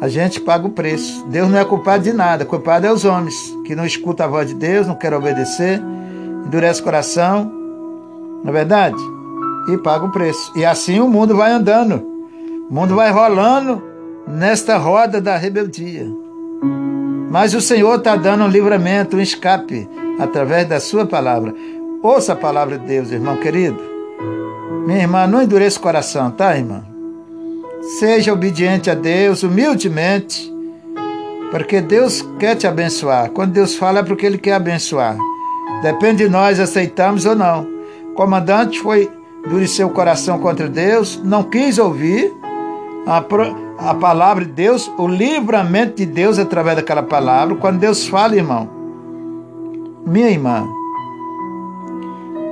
a 0.00 0.08
gente 0.08 0.40
paga 0.40 0.66
o 0.66 0.70
preço. 0.70 1.24
Deus 1.28 1.48
não 1.48 1.58
é 1.58 1.64
culpado 1.64 2.04
de 2.04 2.12
nada, 2.12 2.44
culpado 2.44 2.86
é 2.86 2.92
os 2.92 3.04
homens 3.04 3.34
que 3.64 3.74
não 3.74 3.86
escutam 3.86 4.26
a 4.26 4.28
voz 4.28 4.48
de 4.48 4.54
Deus, 4.54 4.86
não 4.86 4.94
querem 4.94 5.18
obedecer, 5.18 5.82
endurece 6.44 6.80
o 6.80 6.84
coração, 6.84 7.50
não 8.44 8.50
é 8.50 8.52
verdade? 8.52 9.02
E 9.68 9.78
paga 9.78 10.04
o 10.04 10.12
preço. 10.12 10.52
E 10.56 10.64
assim 10.64 11.00
o 11.00 11.08
mundo 11.08 11.34
vai 11.36 11.50
andando, 11.50 12.04
o 12.70 12.74
mundo 12.74 12.94
vai 12.94 13.10
rolando 13.10 13.82
nesta 14.26 14.76
roda 14.76 15.20
da 15.20 15.36
rebeldia. 15.36 16.06
Mas 17.30 17.54
o 17.54 17.60
Senhor 17.60 17.96
está 17.96 18.16
dando 18.16 18.44
um 18.44 18.48
livramento, 18.48 19.16
um 19.16 19.20
escape, 19.20 19.88
através 20.18 20.68
da 20.68 20.78
Sua 20.78 21.04
palavra. 21.04 21.54
Ouça 22.02 22.34
a 22.34 22.36
palavra 22.36 22.78
de 22.78 22.86
Deus, 22.86 23.10
irmão 23.10 23.36
querido. 23.36 23.78
Minha 24.86 25.00
irmã, 25.00 25.26
não 25.26 25.42
endureça 25.42 25.78
o 25.78 25.82
coração, 25.82 26.30
tá, 26.30 26.56
irmã? 26.56 26.95
Seja 27.98 28.32
obediente 28.32 28.90
a 28.90 28.94
Deus, 28.94 29.42
humildemente, 29.42 30.52
porque 31.50 31.80
Deus 31.80 32.26
quer 32.38 32.56
te 32.56 32.66
abençoar. 32.66 33.30
Quando 33.30 33.52
Deus 33.52 33.76
fala 33.76 34.00
é 34.00 34.02
porque 34.02 34.26
Ele 34.26 34.38
quer 34.38 34.54
abençoar. 34.54 35.16
Depende 35.82 36.24
de 36.24 36.30
nós 36.30 36.58
aceitamos 36.58 37.26
ou 37.26 37.36
não. 37.36 37.66
O 38.10 38.14
comandante 38.14 38.80
foi 38.80 39.10
endurecer 39.46 39.86
o 39.86 39.90
coração 39.90 40.38
contra 40.38 40.68
Deus, 40.68 41.20
não 41.22 41.42
quis 41.44 41.78
ouvir 41.78 42.32
a, 43.06 43.18
a 43.78 43.94
palavra 43.94 44.44
de 44.44 44.50
Deus, 44.50 44.90
o 44.98 45.06
livramento 45.06 45.96
de 45.96 46.06
Deus 46.06 46.38
através 46.38 46.76
daquela 46.76 47.02
palavra. 47.02 47.54
Quando 47.54 47.78
Deus 47.78 48.06
fala, 48.06 48.34
irmão, 48.34 48.68
minha 50.04 50.28
irmã, 50.28 50.66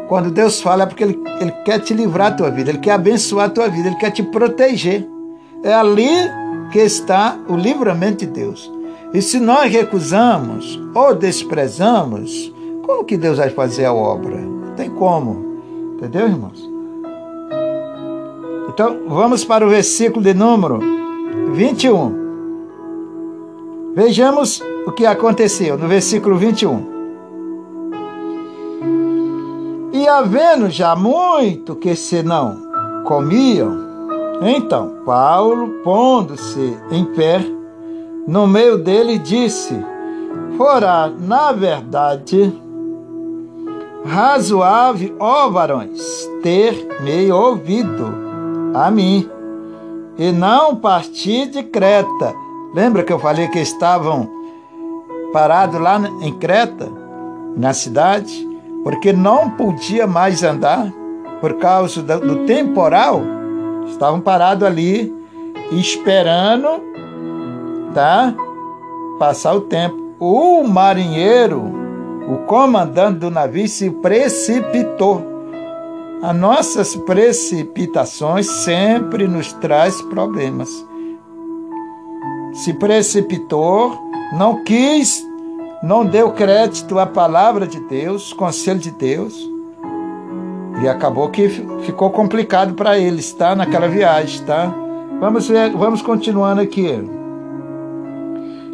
quando 0.08 0.30
Deus 0.30 0.60
fala 0.60 0.84
é 0.84 0.86
porque 0.86 1.02
Ele, 1.02 1.20
Ele 1.40 1.50
quer 1.64 1.80
te 1.80 1.92
livrar 1.94 2.30
da 2.30 2.36
tua 2.36 2.50
vida, 2.50 2.70
Ele 2.70 2.78
quer 2.78 2.92
abençoar 2.92 3.46
a 3.46 3.50
tua 3.50 3.68
vida, 3.68 3.88
Ele 3.88 3.96
quer 3.96 4.10
te 4.10 4.22
proteger. 4.22 5.13
É 5.64 5.72
ali 5.72 6.14
que 6.70 6.78
está 6.78 7.38
o 7.48 7.56
livramento 7.56 8.18
de 8.18 8.26
Deus. 8.26 8.70
E 9.14 9.22
se 9.22 9.40
nós 9.40 9.72
recusamos 9.72 10.78
ou 10.94 11.14
desprezamos, 11.14 12.52
como 12.84 13.04
que 13.04 13.16
Deus 13.16 13.38
vai 13.38 13.48
fazer 13.48 13.86
a 13.86 13.94
obra? 13.94 14.36
Não 14.36 14.74
tem 14.74 14.90
como. 14.90 15.54
Entendeu, 15.94 16.28
irmãos? 16.28 16.68
Então, 18.68 19.04
vamos 19.08 19.44
para 19.44 19.64
o 19.64 19.70
versículo 19.70 20.22
de 20.22 20.34
número 20.34 20.80
21. 21.54 22.24
Vejamos 23.94 24.60
o 24.86 24.92
que 24.92 25.06
aconteceu 25.06 25.78
no 25.78 25.88
versículo 25.88 26.36
21. 26.36 26.92
E 29.92 30.08
havendo 30.08 30.68
já 30.68 30.96
muito 30.96 31.76
que 31.76 31.94
se 31.94 32.22
não 32.22 32.60
comiam, 33.04 33.83
então 34.42 34.96
Paulo, 35.04 35.68
pondo-se 35.82 36.76
em 36.90 37.04
pé, 37.04 37.44
no 38.26 38.46
meio 38.46 38.78
dele 38.78 39.18
disse: 39.18 39.74
Fora, 40.56 41.08
na 41.08 41.52
verdade, 41.52 42.52
razoável, 44.04 45.14
ó 45.18 45.48
varões, 45.48 46.28
ter 46.42 46.86
me 47.00 47.30
ouvido 47.30 48.14
a 48.74 48.90
mim, 48.90 49.28
e 50.18 50.32
não 50.32 50.76
partir 50.76 51.48
de 51.48 51.62
Creta. 51.62 52.34
Lembra 52.74 53.02
que 53.02 53.12
eu 53.12 53.18
falei 53.18 53.48
que 53.48 53.60
estavam 53.60 54.28
parados 55.32 55.80
lá 55.80 56.00
em 56.20 56.32
Creta, 56.32 56.90
na 57.56 57.72
cidade? 57.72 58.54
porque 58.84 59.14
não 59.14 59.48
podia 59.48 60.06
mais 60.06 60.44
andar 60.44 60.92
por 61.40 61.54
causa 61.54 62.02
do 62.02 62.44
temporal. 62.44 63.22
Estavam 63.86 64.20
parados 64.20 64.66
ali 64.66 65.12
esperando, 65.72 66.68
tá? 67.94 68.34
Passar 69.18 69.54
o 69.54 69.62
tempo. 69.62 69.96
O 70.18 70.64
marinheiro, 70.64 71.62
o 72.28 72.38
comandante 72.46 73.18
do 73.18 73.30
navio 73.30 73.68
se 73.68 73.90
precipitou. 73.90 75.22
As 76.22 76.34
nossas 76.34 76.96
precipitações 76.96 78.46
sempre 78.46 79.26
nos 79.26 79.52
traz 79.52 80.00
problemas. 80.02 80.70
Se 82.54 82.72
precipitou, 82.72 83.98
não 84.32 84.64
quis 84.64 85.22
não 85.84 86.02
deu 86.02 86.32
crédito 86.32 86.98
à 86.98 87.04
palavra 87.04 87.66
de 87.66 87.78
Deus, 87.78 88.32
conselho 88.32 88.80
de 88.80 88.90
Deus. 88.90 89.34
E 90.82 90.88
acabou 90.88 91.28
que 91.28 91.48
ficou 91.82 92.10
complicado 92.10 92.74
para 92.74 92.98
eles, 92.98 93.32
tá? 93.32 93.54
Naquela 93.54 93.88
viagem, 93.88 94.44
tá? 94.44 94.74
Vamos 95.20 95.48
ver, 95.48 95.70
vamos 95.70 96.02
continuando 96.02 96.60
aqui. 96.60 96.88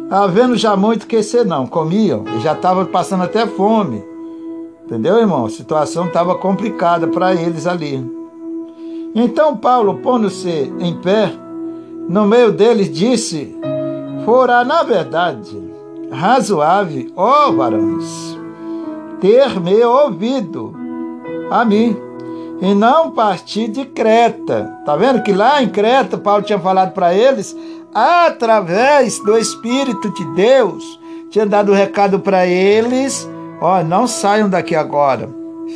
Havendo 0.09 0.57
já 0.57 0.75
muito 0.75 1.07
que 1.07 1.21
ser 1.23 1.45
não, 1.45 1.67
comiam, 1.67 2.25
e 2.35 2.41
já 2.41 2.53
estava 2.53 2.85
passando 2.85 3.23
até 3.23 3.45
fome. 3.45 4.03
Entendeu, 4.83 5.17
irmão? 5.17 5.45
A 5.45 5.49
situação 5.49 6.07
estava 6.07 6.35
complicada 6.35 7.07
para 7.07 7.33
eles 7.33 7.65
ali. 7.65 8.03
Então 9.15 9.55
Paulo, 9.55 9.99
pondo-se 9.99 10.73
em 10.79 10.95
pé, 10.99 11.31
no 12.09 12.25
meio 12.25 12.51
deles, 12.51 12.91
disse: 12.91 13.57
Fora, 14.25 14.65
na 14.65 14.83
verdade, 14.83 15.57
razoável, 16.11 17.11
ó 17.15 17.51
varões, 17.51 18.37
ter 19.21 19.59
me 19.61 19.81
ouvido 19.83 20.80
a 21.51 21.65
mim 21.65 21.97
e 22.61 22.73
não 22.73 23.11
partir 23.11 23.67
de 23.67 23.83
Creta. 23.83 24.71
Tá 24.85 24.95
vendo 24.95 25.21
que 25.21 25.33
lá 25.33 25.61
em 25.61 25.67
Creta 25.67 26.17
Paulo 26.17 26.43
tinha 26.43 26.59
falado 26.59 26.93
para 26.93 27.13
eles 27.13 27.55
através 27.93 29.19
do 29.19 29.37
Espírito 29.37 30.09
de 30.13 30.23
Deus, 30.33 30.99
tinha 31.29 31.45
dado 31.45 31.69
o 31.69 31.71
um 31.73 31.75
recado 31.77 32.21
para 32.21 32.47
eles, 32.47 33.29
ó, 33.59 33.83
não 33.83 34.07
saiam 34.07 34.49
daqui 34.49 34.75
agora. 34.75 35.29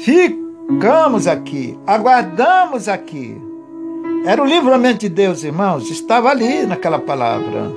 Ficamos 0.03 1.27
aqui, 1.27 1.77
aguardamos 1.85 2.87
aqui. 2.87 3.41
Era 4.25 4.41
o 4.41 4.45
livramento 4.45 4.99
de 4.99 5.09
Deus, 5.09 5.43
irmãos, 5.43 5.89
estava 5.91 6.29
ali 6.29 6.65
naquela 6.65 6.99
palavra. 6.99 7.71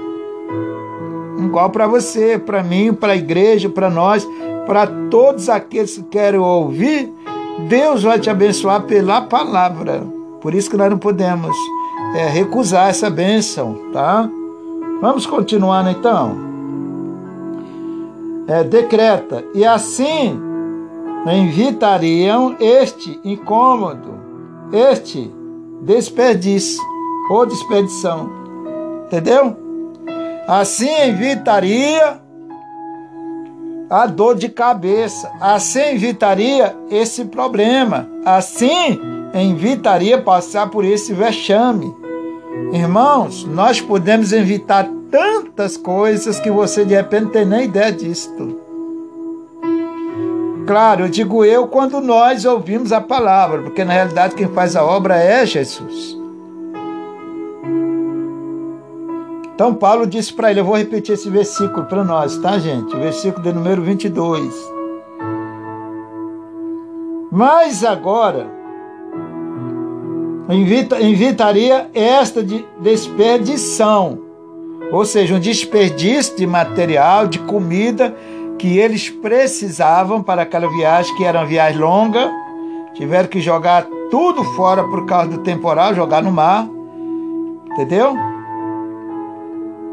Igual 1.38 1.70
para 1.70 1.86
você, 1.86 2.38
para 2.38 2.62
mim, 2.62 2.92
para 2.92 3.12
a 3.12 3.16
igreja, 3.16 3.68
para 3.68 3.90
nós, 3.90 4.26
para 4.66 4.86
todos 5.10 5.48
aqueles 5.48 5.96
que 5.96 6.02
querem 6.04 6.40
ouvir, 6.40 7.12
Deus 7.66 8.02
vai 8.02 8.18
te 8.20 8.30
abençoar 8.30 8.82
pela 8.82 9.22
palavra. 9.22 10.02
Por 10.40 10.54
isso 10.54 10.70
que 10.70 10.76
nós 10.76 10.90
não 10.90 10.98
podemos 10.98 11.56
é, 12.14 12.26
recusar 12.28 12.88
essa 12.88 13.10
bênção, 13.10 13.90
tá? 13.92 14.28
Vamos 15.00 15.26
continuando 15.26 15.90
então. 15.90 16.36
É, 18.46 18.64
decreta, 18.64 19.44
e 19.54 19.64
assim 19.64 20.40
evitariam 21.26 22.56
este 22.58 23.20
incômodo, 23.24 24.14
este 24.72 25.30
desperdício 25.82 26.82
ou 27.30 27.44
desperdição. 27.44 28.30
Entendeu? 29.06 29.56
Assim 30.46 30.90
evitaria 31.02 32.20
a 33.90 34.06
dor 34.06 34.34
de 34.34 34.48
cabeça. 34.48 35.30
Assim 35.40 35.80
evitaria 35.80 36.76
esse 36.90 37.24
problema. 37.24 38.08
Assim 38.24 39.00
evitaria 39.34 40.20
passar 40.20 40.70
por 40.70 40.84
esse 40.84 41.12
vexame. 41.12 41.94
Irmãos, 42.72 43.44
nós 43.44 43.80
podemos 43.80 44.32
evitar 44.32 44.88
tantas 45.10 45.76
coisas 45.76 46.38
que 46.38 46.50
você 46.50 46.84
de 46.84 46.94
repente 46.94 47.30
tem 47.30 47.44
nem 47.44 47.64
ideia 47.64 47.92
disto. 47.92 48.60
Claro, 50.66 51.04
eu 51.04 51.08
digo 51.08 51.44
eu 51.46 51.66
quando 51.66 51.98
nós 51.98 52.44
ouvimos 52.44 52.92
a 52.92 53.00
palavra, 53.00 53.62
porque 53.62 53.84
na 53.84 53.94
realidade 53.94 54.34
quem 54.34 54.48
faz 54.48 54.76
a 54.76 54.84
obra 54.84 55.16
é 55.16 55.46
Jesus. 55.46 56.17
Então 59.58 59.74
Paulo 59.74 60.06
disse 60.06 60.32
para 60.32 60.52
ele, 60.52 60.60
eu 60.60 60.64
vou 60.64 60.76
repetir 60.76 61.14
esse 61.14 61.28
versículo 61.28 61.84
para 61.86 62.04
nós, 62.04 62.38
tá 62.38 62.60
gente? 62.60 62.94
O 62.94 63.00
versículo 63.00 63.42
de 63.42 63.52
número 63.52 63.82
22. 63.82 64.54
Mas 67.32 67.82
agora, 67.82 68.46
invita, 70.48 71.00
invitaria 71.00 71.90
esta 71.92 72.40
de 72.40 72.64
desperdição, 72.80 74.20
ou 74.92 75.04
seja, 75.04 75.34
um 75.34 75.40
desperdício 75.40 76.36
de 76.36 76.46
material, 76.46 77.26
de 77.26 77.40
comida 77.40 78.14
que 78.60 78.78
eles 78.78 79.10
precisavam 79.10 80.22
para 80.22 80.42
aquela 80.42 80.68
viagem, 80.68 81.16
que 81.16 81.24
era 81.24 81.40
uma 81.40 81.46
viagem 81.46 81.80
longa, 81.80 82.32
tiveram 82.94 83.28
que 83.28 83.40
jogar 83.40 83.88
tudo 84.08 84.44
fora 84.54 84.84
por 84.84 85.04
causa 85.04 85.30
do 85.30 85.38
temporal, 85.38 85.96
jogar 85.96 86.22
no 86.22 86.30
mar, 86.30 86.64
entendeu? 87.72 88.27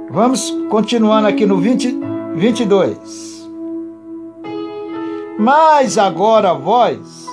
Vamos 0.10 0.50
continuando 0.70 1.28
aqui 1.28 1.46
no 1.46 1.58
20, 1.58 2.00
22. 2.36 3.50
Mas 5.38 5.98
agora 5.98 6.54
vós, 6.54 7.28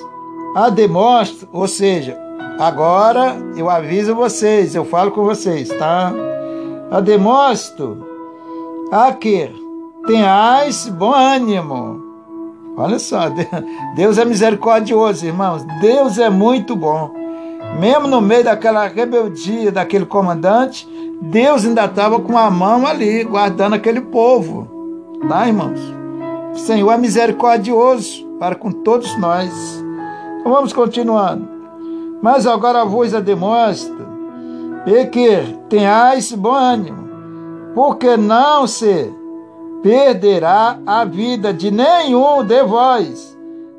a 0.56 0.68
demonstro, 0.68 1.48
ou 1.52 1.68
seja, 1.68 2.18
agora 2.58 3.36
eu 3.56 3.70
aviso 3.70 4.14
vocês, 4.14 4.74
eu 4.74 4.84
falo 4.84 5.12
com 5.12 5.22
vocês, 5.22 5.68
tá? 5.68 6.12
A 6.90 7.00
demonstro 7.00 8.04
a 8.90 9.12
que 9.12 9.50
tenhais 10.06 10.88
bom 10.88 11.14
ânimo. 11.14 12.02
Olha 12.76 12.98
só, 12.98 13.24
Deus 13.94 14.18
é 14.18 14.24
misericordioso, 14.24 15.26
irmãos. 15.26 15.62
Deus 15.80 16.18
é 16.18 16.28
muito 16.28 16.74
bom. 16.74 17.21
Mesmo 17.78 18.06
no 18.06 18.20
meio 18.20 18.44
daquela 18.44 18.86
rebeldia 18.86 19.72
daquele 19.72 20.06
comandante, 20.06 20.88
Deus 21.20 21.64
ainda 21.64 21.84
estava 21.84 22.20
com 22.20 22.36
a 22.36 22.50
mão 22.50 22.86
ali, 22.86 23.24
guardando 23.24 23.74
aquele 23.74 24.00
povo. 24.00 24.68
Tá, 25.28 25.46
irmãos? 25.46 25.80
O 26.54 26.58
Senhor 26.58 26.90
é 26.92 26.98
misericordioso 26.98 28.26
para 28.38 28.54
com 28.54 28.70
todos 28.70 29.16
nós. 29.18 29.50
Então 30.40 30.52
vamos 30.52 30.72
continuando. 30.72 31.48
Mas 32.20 32.46
agora 32.46 32.84
vos 32.84 33.14
a 33.14 33.20
demonstra 33.20 34.06
e 34.86 35.06
que 35.06 35.56
tenhais 35.68 36.32
bom 36.32 36.52
ânimo, 36.52 37.08
porque 37.74 38.16
não 38.16 38.66
se 38.66 39.12
perderá 39.82 40.78
a 40.86 41.04
vida 41.04 41.52
de 41.52 41.70
nenhum 41.70 42.44
de 42.44 42.62
vós, 42.62 43.36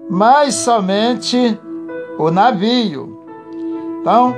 mas 0.09 0.55
somente 0.55 1.59
o 2.17 2.31
navio. 2.31 3.12
Então, 4.03 4.35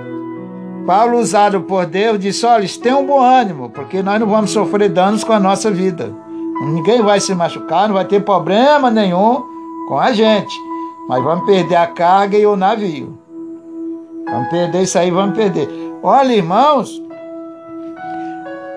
Paulo, 0.85 1.17
usado 1.17 1.61
por 1.61 1.87
Deus, 1.87 2.19
disse: 2.19 2.45
olha, 2.45 2.67
tenham 2.79 3.01
um 3.01 3.05
bom 3.07 3.19
ânimo, 3.19 3.71
porque 3.71 4.03
nós 4.03 4.19
não 4.19 4.27
vamos 4.27 4.51
sofrer 4.51 4.89
danos 4.89 5.23
com 5.23 5.33
a 5.33 5.39
nossa 5.39 5.71
vida. 5.71 6.13
Ninguém 6.61 7.01
vai 7.01 7.19
se 7.19 7.33
machucar, 7.33 7.87
não 7.87 7.95
vai 7.95 8.05
ter 8.05 8.23
problema 8.23 8.91
nenhum 8.91 9.43
com 9.87 9.97
a 9.99 10.13
gente. 10.13 10.55
Mas 11.09 11.23
vamos 11.23 11.47
perder 11.47 11.77
a 11.77 11.87
carga 11.87 12.37
e 12.37 12.45
o 12.45 12.55
navio. 12.55 13.17
Vamos 14.29 14.49
perder 14.49 14.83
isso 14.83 14.99
aí, 14.99 15.09
vamos 15.09 15.35
perder. 15.35 15.67
Olha, 16.03 16.33
irmãos, 16.33 17.01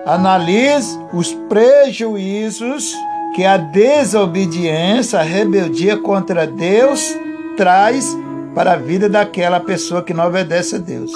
analise 0.07 0.99
os 1.13 1.31
prejuízos 1.47 2.91
que 3.35 3.45
a 3.45 3.57
desobediência, 3.57 5.19
a 5.19 5.23
rebeldia 5.23 5.97
contra 5.97 6.47
Deus 6.47 7.15
traz 7.55 8.17
para 8.59 8.73
a 8.73 8.75
vida 8.75 9.07
daquela 9.07 9.61
pessoa 9.61 10.03
que 10.03 10.13
não 10.13 10.27
obedece 10.27 10.75
a 10.75 10.79
Deus. 10.79 11.13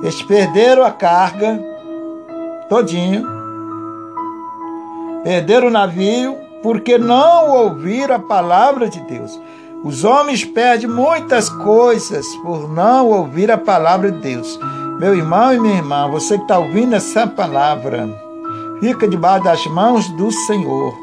Eles 0.00 0.22
perderam 0.22 0.82
a 0.82 0.90
carga 0.90 1.62
todinho, 2.66 3.26
perderam 5.22 5.68
o 5.68 5.70
navio 5.70 6.34
porque 6.62 6.96
não 6.96 7.50
ouviram 7.50 8.14
a 8.14 8.18
palavra 8.18 8.88
de 8.88 9.00
Deus. 9.00 9.38
Os 9.84 10.02
homens 10.02 10.42
perdem 10.42 10.88
muitas 10.88 11.50
coisas 11.50 12.26
por 12.36 12.72
não 12.72 13.10
ouvir 13.10 13.50
a 13.50 13.58
palavra 13.58 14.10
de 14.10 14.20
Deus. 14.22 14.58
Meu 14.98 15.14
irmão 15.14 15.52
e 15.52 15.60
minha 15.60 15.76
irmã, 15.76 16.08
você 16.08 16.38
que 16.38 16.44
está 16.44 16.58
ouvindo 16.58 16.94
essa 16.94 17.26
palavra, 17.26 18.08
fica 18.80 19.06
debaixo 19.06 19.44
das 19.44 19.66
mãos 19.66 20.08
do 20.16 20.32
Senhor. 20.32 20.94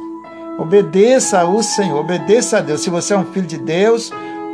Obedeça 0.57 1.41
ao 1.41 1.61
Senhor, 1.61 1.99
obedeça 1.99 2.57
a 2.57 2.61
Deus. 2.61 2.81
Se 2.81 2.89
você 2.89 3.13
é 3.13 3.17
um 3.17 3.25
filho 3.25 3.45
de 3.45 3.59
Deus, 3.59 4.11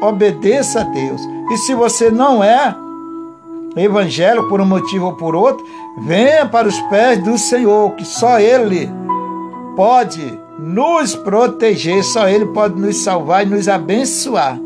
obedeça 0.07 0.81
a 0.81 0.83
Deus. 0.83 1.21
E 1.51 1.57
se 1.57 1.73
você 1.73 2.09
não 2.09 2.43
é, 2.43 2.75
evangelho 3.75 4.47
por 4.47 4.61
um 4.61 4.65
motivo 4.65 5.07
ou 5.07 5.13
por 5.13 5.35
outro, 5.35 5.65
venha 5.97 6.45
para 6.45 6.67
os 6.67 6.79
pés 6.83 7.23
do 7.23 7.37
Senhor, 7.37 7.91
que 7.91 8.05
só 8.05 8.39
Ele 8.39 8.89
pode 9.75 10.39
nos 10.59 11.15
proteger, 11.15 12.03
só 12.03 12.27
Ele 12.27 12.45
pode 12.47 12.79
nos 12.79 12.97
salvar 12.97 13.45
e 13.45 13.49
nos 13.49 13.67
abençoar. 13.67 14.59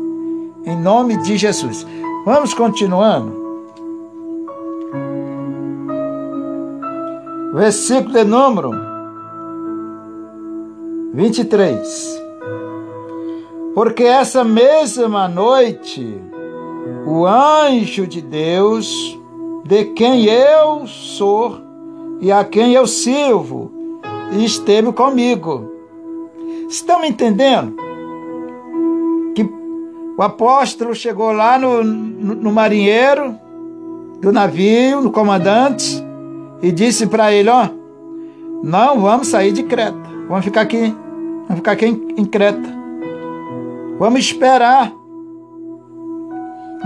Em 0.64 0.76
nome 0.76 1.16
de 1.18 1.36
Jesus. 1.36 1.86
Vamos 2.24 2.52
continuando. 2.52 3.38
Versículo 7.54 8.12
de 8.12 8.24
número 8.24 8.70
23. 11.14 12.27
Porque 13.78 14.02
essa 14.02 14.42
mesma 14.42 15.28
noite 15.28 16.20
o 17.06 17.24
anjo 17.24 18.08
de 18.08 18.20
Deus, 18.20 19.16
de 19.64 19.84
quem 19.94 20.24
eu 20.24 20.84
sou 20.88 21.60
e 22.20 22.32
a 22.32 22.44
quem 22.44 22.72
eu 22.72 22.88
sirvo, 22.88 23.70
esteve 24.32 24.90
comigo. 24.90 25.70
Estão 26.68 27.04
entendendo? 27.04 27.76
Que 29.32 29.48
o 30.18 30.22
apóstolo 30.24 30.92
chegou 30.92 31.30
lá 31.30 31.56
no, 31.56 31.84
no, 31.84 32.34
no 32.34 32.50
marinheiro 32.50 33.38
do 34.20 34.32
navio, 34.32 35.00
no 35.02 35.12
comandante, 35.12 36.04
e 36.60 36.72
disse 36.72 37.06
para 37.06 37.32
ele: 37.32 37.48
Ó, 37.48 37.68
não 38.60 38.98
vamos 38.98 39.28
sair 39.28 39.52
de 39.52 39.62
Creta, 39.62 40.10
vamos 40.28 40.44
ficar 40.44 40.62
aqui, 40.62 40.92
vamos 41.42 41.58
ficar 41.58 41.70
aqui 41.70 41.86
em, 41.86 42.14
em 42.16 42.24
Creta, 42.24 42.77
vamos 43.98 44.20
esperar 44.20 44.92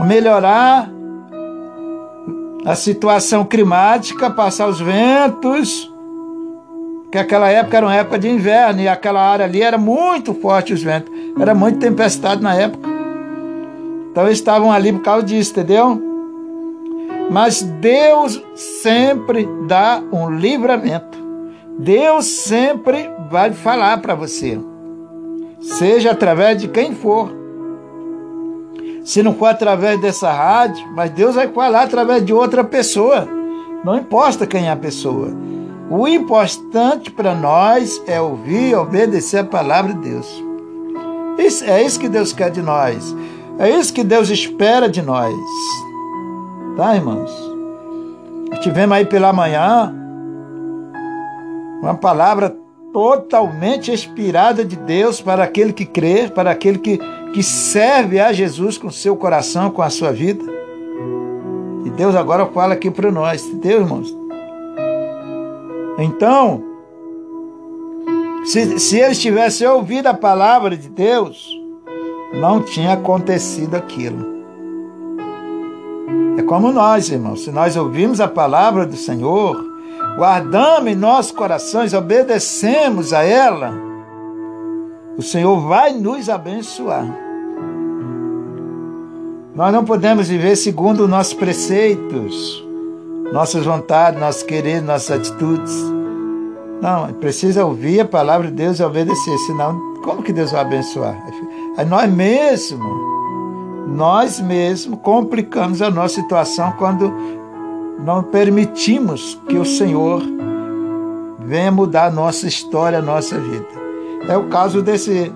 melhorar 0.05 0.91
a 2.65 2.75
situação 2.75 3.45
climática, 3.45 4.31
passar 4.31 4.69
os 4.69 4.81
ventos, 4.81 5.93
que 7.11 7.19
aquela 7.19 7.51
época 7.51 7.77
era 7.77 7.87
uma 7.87 7.95
época 7.95 8.19
de 8.19 8.29
inverno 8.29 8.81
e 8.81 8.89
aquela 8.89 9.21
área 9.21 9.45
ali 9.45 9.63
era 9.63 9.77
muito 9.77 10.33
forte 10.33 10.73
os 10.73 10.83
ventos, 10.83 11.13
era 11.39 11.55
muito 11.55 11.79
tempestade 11.79 12.43
na 12.43 12.55
época. 12.55 12.89
Então 14.11 14.25
eles 14.25 14.39
estavam 14.39 14.71
ali 14.71 14.93
por 14.93 15.03
causa 15.03 15.27
disso, 15.27 15.53
entendeu? 15.53 16.01
Mas 17.31 17.63
Deus 17.63 18.43
sempre 18.55 19.49
dá 19.67 20.03
um 20.13 20.31
livramento. 20.31 21.19
Deus 21.79 22.27
sempre 22.27 23.11
vai 23.31 23.53
falar 23.53 24.01
para 24.01 24.15
você, 24.15 24.61
seja 25.63 26.11
através 26.11 26.61
de 26.61 26.69
quem 26.69 26.95
for. 26.95 27.31
Se 29.05 29.23
não 29.23 29.35
for 29.35 29.47
através 29.47 30.01
dessa 30.01 30.31
rádio, 30.31 30.87
mas 30.95 31.11
Deus 31.11 31.35
vai 31.35 31.49
falar 31.49 31.83
através 31.83 32.25
de 32.25 32.33
outra 32.33 32.63
pessoa. 32.63 33.27
Não 33.85 33.97
importa 33.97 34.47
quem 34.47 34.69
é 34.69 34.71
a 34.71 34.77
pessoa. 34.77 35.29
O 35.91 36.07
importante 36.07 37.11
para 37.11 37.35
nós 37.35 38.01
é 38.07 38.21
ouvir 38.21 38.71
e 38.71 38.75
obedecer 38.75 39.39
a 39.39 39.45
palavra 39.45 39.93
de 39.93 40.11
Deus. 40.11 40.45
Isso, 41.39 41.65
é 41.65 41.83
isso 41.83 41.99
que 41.99 42.09
Deus 42.09 42.33
quer 42.33 42.51
de 42.51 42.63
nós. 42.63 43.15
É 43.59 43.69
isso 43.69 43.93
que 43.93 44.05
Deus 44.05 44.31
espera 44.31 44.89
de 44.89 45.03
nós. 45.03 45.35
Tá, 46.77 46.95
irmãos? 46.95 47.31
Tivemos 48.63 48.97
aí 48.97 49.05
pela 49.05 49.33
manhã 49.33 49.93
uma 51.83 51.95
palavra 51.95 52.57
totalmente 52.93 53.91
inspirada 53.91 54.65
de 54.65 54.77
Deus 54.77 55.21
para 55.21 55.45
aquele 55.45 55.73
que 55.73 55.87
crê, 55.87 56.29
para 56.29 56.51
aquele 56.51 56.79
que, 56.79 56.99
que 57.33 57.43
serve 57.43 58.21
a 58.21 58.33
Jesus 58.33 58.77
com 58.77 58.91
seu 58.91 59.17
coração, 59.17 59.71
com 59.71 59.83
a 59.83 59.89
sua 59.89 60.13
vida. 60.13 60.45
E 61.85 61.91
Deus 61.91 62.15
agora 62.15 62.47
fala 62.47 62.75
aqui 62.75 62.91
para 62.91 63.11
nós, 63.11 63.47
entendeu, 63.47 63.81
irmãos? 63.81 64.17
Então, 65.99 66.63
se, 68.45 68.79
se 68.79 68.99
eles 68.99 69.21
tivessem 69.21 69.67
ouvido 69.67 70.09
a 70.09 70.15
palavra 70.15 70.77
de 70.77 70.89
Deus, 70.89 71.49
não 72.35 72.63
tinha 72.63 72.93
acontecido 72.93 73.75
aquilo. 73.75 74.33
É 76.37 76.43
como 76.43 76.73
nós, 76.73 77.09
irmãos, 77.11 77.45
se 77.45 77.51
nós 77.51 77.77
ouvimos 77.77 78.21
a 78.21 78.29
palavra 78.29 78.87
do 78.87 78.97
Senhor, 78.97 79.72
guardamos 80.17 80.91
em 80.91 80.95
nossos 80.95 81.33
corações, 81.33 81.95
obedecemos 81.95 83.13
a 83.13 83.23
ela, 83.23 83.73
o 85.17 85.23
Senhor 85.23 85.61
vai 85.61 85.93
nos 85.93 86.29
abençoar. 86.29 87.07
Nós 89.55 89.73
não 89.73 89.85
podemos 89.85 90.29
viver 90.29 90.57
segundo 90.57 91.05
os 91.05 91.11
nossos 91.11 91.35
preceitos, 91.35 92.65
nossas 93.33 93.67
vontades, 93.67 94.19
nossos 94.19 94.43
quereres, 94.43 94.83
nossas 94.83 95.19
atitudes. 95.19 95.75
Não, 96.81 97.13
precisa 97.15 97.65
ouvir 97.65 98.01
a 98.01 98.05
palavra 98.05 98.49
de 98.49 98.55
Deus 98.55 98.81
e 98.81 98.83
obedecer, 98.83 99.39
senão 99.47 99.93
como 100.03 100.23
que 100.23 100.33
Deus 100.33 100.53
vai 100.53 100.63
abençoar? 100.63 101.17
É 101.77 101.85
nós 101.85 102.11
mesmos, 102.11 102.93
nós 103.89 104.41
mesmos 104.41 104.99
complicamos 105.01 105.83
a 105.83 105.91
nossa 105.91 106.15
situação 106.15 106.73
quando 106.79 107.13
não 107.99 108.23
permitimos 108.23 109.41
que 109.49 109.57
o 109.57 109.65
Senhor 109.65 110.23
venha 111.39 111.71
mudar 111.71 112.11
nossa 112.11 112.47
história, 112.47 113.03
nossa 113.03 113.39
vida. 113.39 113.67
É 114.29 114.37
o 114.37 114.49
caso 114.49 114.83
desse, 114.83 115.33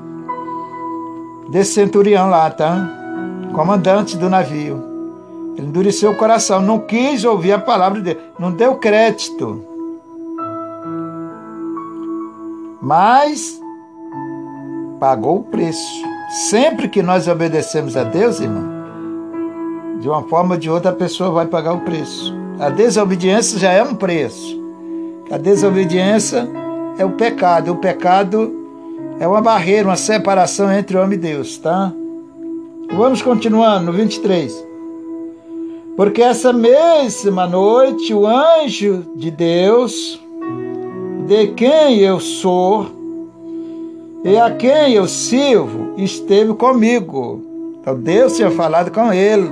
desse 1.48 1.74
centurião 1.74 2.30
lá, 2.30 2.50
tá? 2.50 2.88
Comandante 3.52 4.16
do 4.16 4.30
navio. 4.30 4.82
Ele 5.56 5.66
endureceu 5.66 6.12
o 6.12 6.16
coração, 6.16 6.60
não 6.60 6.78
quis 6.78 7.24
ouvir 7.24 7.52
a 7.52 7.58
palavra 7.58 8.00
dele, 8.00 8.20
não 8.38 8.52
deu 8.52 8.76
crédito. 8.76 9.62
Mas 12.80 13.60
pagou 15.00 15.38
o 15.38 15.44
preço. 15.44 16.04
Sempre 16.50 16.88
que 16.88 17.02
nós 17.02 17.28
obedecemos 17.28 17.96
a 17.96 18.04
Deus, 18.04 18.40
irmão, 18.40 18.64
de 20.00 20.08
uma 20.08 20.22
forma 20.24 20.54
ou 20.54 20.60
de 20.60 20.68
outra 20.68 20.90
a 20.90 20.94
pessoa 20.94 21.30
vai 21.30 21.46
pagar 21.46 21.72
o 21.72 21.80
preço. 21.80 22.45
A 22.58 22.70
desobediência 22.70 23.58
já 23.58 23.70
é 23.70 23.82
um 23.82 23.94
preço. 23.94 24.58
A 25.30 25.36
desobediência 25.36 26.48
é 26.98 27.04
o 27.04 27.10
pecado. 27.10 27.72
O 27.72 27.76
pecado 27.76 28.50
é 29.20 29.28
uma 29.28 29.42
barreira, 29.42 29.88
uma 29.88 29.96
separação 29.96 30.72
entre 30.72 30.96
o 30.96 31.02
homem 31.02 31.18
e 31.18 31.20
Deus, 31.20 31.58
tá? 31.58 31.92
Vamos 32.96 33.20
continuando 33.20 33.86
no 33.86 33.92
23. 33.92 34.66
Porque 35.98 36.22
essa 36.22 36.50
mesma 36.50 37.46
noite 37.46 38.14
o 38.14 38.26
anjo 38.26 39.04
de 39.14 39.30
Deus, 39.30 40.18
de 41.26 41.48
quem 41.48 41.98
eu 41.98 42.18
sou 42.18 42.86
e 44.24 44.34
a 44.38 44.50
quem 44.50 44.94
eu 44.94 45.06
sirvo, 45.06 45.92
esteve 45.98 46.54
comigo. 46.54 47.42
Então 47.80 47.94
Deus 47.94 48.34
tinha 48.34 48.50
falado 48.50 48.90
com 48.90 49.12
ele. 49.12 49.50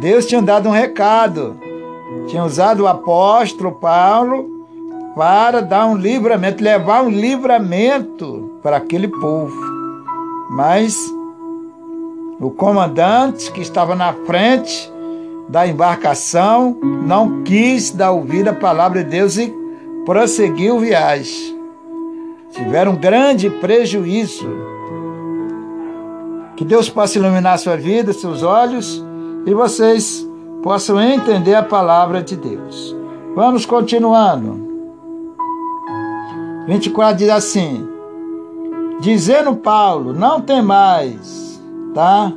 Deus 0.00 0.26
tinha 0.26 0.40
dado 0.40 0.68
um 0.68 0.72
recado 0.72 1.69
tinha 2.30 2.44
usado 2.44 2.84
o 2.84 2.86
apóstolo 2.86 3.72
Paulo 3.72 4.48
para 5.16 5.60
dar 5.60 5.86
um 5.86 5.96
livramento, 5.96 6.62
levar 6.62 7.02
um 7.02 7.10
livramento 7.10 8.52
para 8.62 8.76
aquele 8.76 9.08
povo. 9.08 9.60
Mas 10.48 10.96
o 12.40 12.50
comandante 12.50 13.50
que 13.50 13.60
estava 13.60 13.96
na 13.96 14.12
frente 14.12 14.90
da 15.48 15.66
embarcação 15.66 16.78
não 16.80 17.42
quis 17.42 17.90
dar 17.90 18.12
ouvido 18.12 18.48
à 18.48 18.54
palavra 18.54 19.02
de 19.02 19.10
Deus 19.10 19.36
e 19.36 19.52
prosseguiu 20.06 20.78
viagem. 20.78 21.58
Tiveram 22.52 22.92
um 22.92 22.96
grande 22.96 23.50
prejuízo. 23.50 24.48
Que 26.56 26.64
Deus 26.64 26.88
possa 26.88 27.18
iluminar 27.18 27.58
sua 27.58 27.76
vida, 27.76 28.12
seus 28.12 28.44
olhos 28.44 29.04
e 29.44 29.52
vocês 29.52 30.29
possam 30.62 31.00
entender 31.00 31.54
a 31.54 31.62
palavra 31.62 32.22
de 32.22 32.36
Deus. 32.36 32.96
Vamos 33.34 33.64
continuando. 33.64 34.68
24 36.66 37.16
diz 37.16 37.28
assim: 37.28 37.88
Dizendo 39.00 39.56
Paulo, 39.56 40.12
não 40.12 40.40
tem 40.40 40.62
mais, 40.62 41.60
tá? 41.94 42.32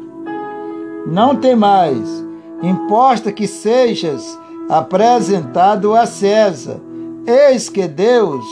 Não 1.06 1.36
tem 1.36 1.56
mais. 1.56 2.24
Importa 2.62 3.32
que 3.32 3.48
sejas 3.48 4.40
apresentado 4.70 5.94
a 5.94 6.06
César. 6.06 6.80
Eis 7.26 7.70
que 7.70 7.88
Deus, 7.88 8.46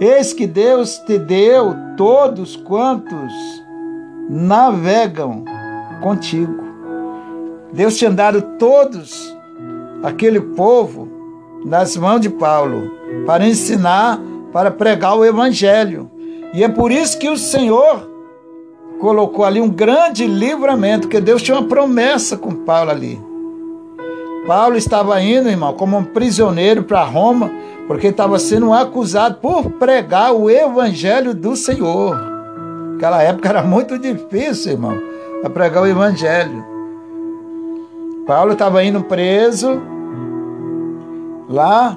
eis 0.00 0.32
que 0.32 0.46
Deus 0.46 0.98
te 0.98 1.18
deu 1.18 1.74
todos 1.96 2.56
quantos 2.56 3.32
navegam 4.28 5.44
contigo. 6.00 6.65
Deus 7.76 7.98
tinha 7.98 8.10
dado 8.10 8.40
todos 8.58 9.36
aquele 10.02 10.40
povo 10.40 11.06
nas 11.62 11.94
mãos 11.94 12.22
de 12.22 12.30
Paulo 12.30 12.90
para 13.26 13.46
ensinar, 13.46 14.18
para 14.50 14.70
pregar 14.70 15.14
o 15.14 15.22
evangelho. 15.22 16.10
E 16.54 16.64
é 16.64 16.68
por 16.70 16.90
isso 16.90 17.18
que 17.18 17.28
o 17.28 17.36
Senhor 17.36 18.08
colocou 18.98 19.44
ali 19.44 19.60
um 19.60 19.68
grande 19.68 20.26
livramento, 20.26 21.06
que 21.06 21.20
Deus 21.20 21.42
tinha 21.42 21.58
uma 21.58 21.68
promessa 21.68 22.38
com 22.38 22.64
Paulo 22.64 22.90
ali. 22.90 23.20
Paulo 24.46 24.76
estava 24.76 25.20
indo, 25.20 25.50
irmão, 25.50 25.74
como 25.74 25.98
um 25.98 26.04
prisioneiro 26.04 26.82
para 26.82 27.04
Roma, 27.04 27.50
porque 27.86 28.06
estava 28.06 28.38
sendo 28.38 28.72
acusado 28.72 29.34
por 29.34 29.72
pregar 29.72 30.32
o 30.32 30.48
evangelho 30.48 31.34
do 31.34 31.54
Senhor. 31.54 32.16
Aquela 32.96 33.22
época 33.22 33.50
era 33.50 33.62
muito 33.62 33.98
difícil, 33.98 34.72
irmão, 34.72 34.98
para 35.42 35.50
pregar 35.50 35.82
o 35.82 35.86
evangelho. 35.86 36.75
Paulo 38.26 38.54
estava 38.54 38.82
indo 38.82 39.04
preso 39.04 39.80
lá 41.48 41.96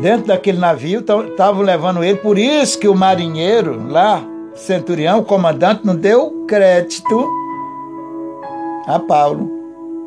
dentro 0.00 0.26
daquele 0.26 0.58
navio, 0.58 1.00
estavam 1.00 1.62
levando 1.62 2.02
ele, 2.02 2.18
por 2.18 2.36
isso 2.36 2.78
que 2.78 2.88
o 2.88 2.94
marinheiro 2.94 3.86
lá, 3.88 4.20
centurião, 4.54 5.20
o 5.20 5.24
comandante, 5.24 5.86
não 5.86 5.94
deu 5.94 6.44
crédito 6.48 7.28
a 8.86 8.98
Paulo, 8.98 9.48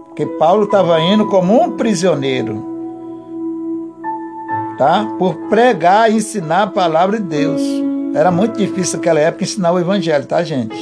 porque 0.08 0.26
Paulo 0.26 0.66
estava 0.66 1.00
indo 1.00 1.28
como 1.28 1.62
um 1.62 1.78
prisioneiro, 1.78 2.62
tá? 4.78 5.16
Por 5.18 5.36
pregar 5.48 6.12
e 6.12 6.16
ensinar 6.16 6.64
a 6.64 6.68
palavra 6.68 7.18
de 7.18 7.24
Deus. 7.24 7.62
Era 8.16 8.32
muito 8.32 8.58
difícil 8.58 8.98
naquela 8.98 9.20
época 9.20 9.44
ensinar 9.44 9.72
o 9.72 9.80
evangelho, 9.80 10.26
tá, 10.26 10.44
gente? 10.44 10.76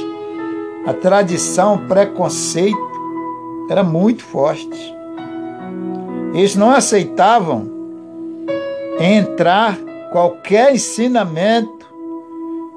A 0.86 0.92
tradição, 0.92 1.74
o 1.76 1.78
preconceito 1.86 2.91
era 3.72 3.82
muito 3.82 4.22
forte. 4.22 4.94
Eles 6.34 6.54
não 6.54 6.70
aceitavam 6.70 7.70
entrar 9.00 9.78
qualquer 10.12 10.74
ensinamento 10.74 11.86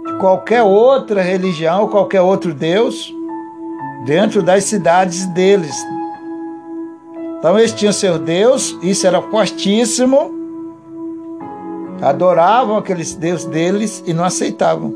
de 0.06 0.14
qualquer 0.20 0.64
outra 0.64 1.22
religião, 1.22 1.90
qualquer 1.90 2.22
outro 2.22 2.54
Deus, 2.54 3.14
dentro 4.06 4.42
das 4.42 4.64
cidades 4.64 5.26
deles. 5.28 5.76
Então 7.38 7.60
eles 7.60 7.74
tinham 7.74 7.92
seu 7.92 8.18
Deus, 8.18 8.78
isso 8.82 9.06
era 9.06 9.22
fortíssimo, 9.22 10.34
adoravam 12.02 12.78
aqueles 12.78 13.14
Deus 13.14 13.44
deles 13.44 14.02
e 14.08 14.14
não 14.14 14.24
aceitavam 14.24 14.96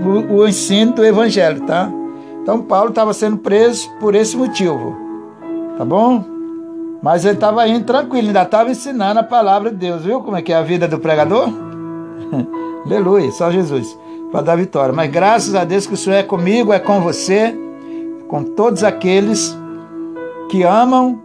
o, 0.00 0.36
o 0.36 0.48
ensino 0.48 0.92
do 0.92 1.04
Evangelho, 1.04 1.62
tá? 1.66 1.90
Então 2.42 2.62
Paulo 2.62 2.90
estava 2.90 3.12
sendo 3.12 3.38
preso 3.38 3.90
por 3.98 4.14
esse 4.14 4.36
motivo, 4.36 5.02
tá 5.82 5.84
bom? 5.84 6.24
Mas 7.02 7.24
ele 7.24 7.34
estava 7.34 7.66
indo 7.66 7.84
tranquilo, 7.84 8.28
ainda 8.28 8.42
estava 8.42 8.70
ensinando 8.70 9.18
a 9.18 9.24
palavra 9.24 9.70
de 9.70 9.76
Deus, 9.76 10.04
viu 10.04 10.20
como 10.20 10.36
é 10.36 10.42
que 10.42 10.52
é 10.52 10.56
a 10.56 10.62
vida 10.62 10.86
do 10.86 11.00
pregador? 11.00 11.48
Aleluia, 12.86 13.30
só 13.32 13.50
Jesus 13.50 13.98
para 14.30 14.42
dar 14.42 14.56
vitória. 14.56 14.94
Mas 14.94 15.10
graças 15.10 15.54
a 15.56 15.64
Deus 15.64 15.86
que 15.86 15.94
o 15.94 15.96
Senhor 15.96 16.16
é 16.16 16.22
comigo, 16.22 16.72
é 16.72 16.78
com 16.78 17.00
você, 17.00 17.54
com 18.28 18.44
todos 18.44 18.84
aqueles 18.84 19.58
que 20.48 20.62
amam 20.62 21.20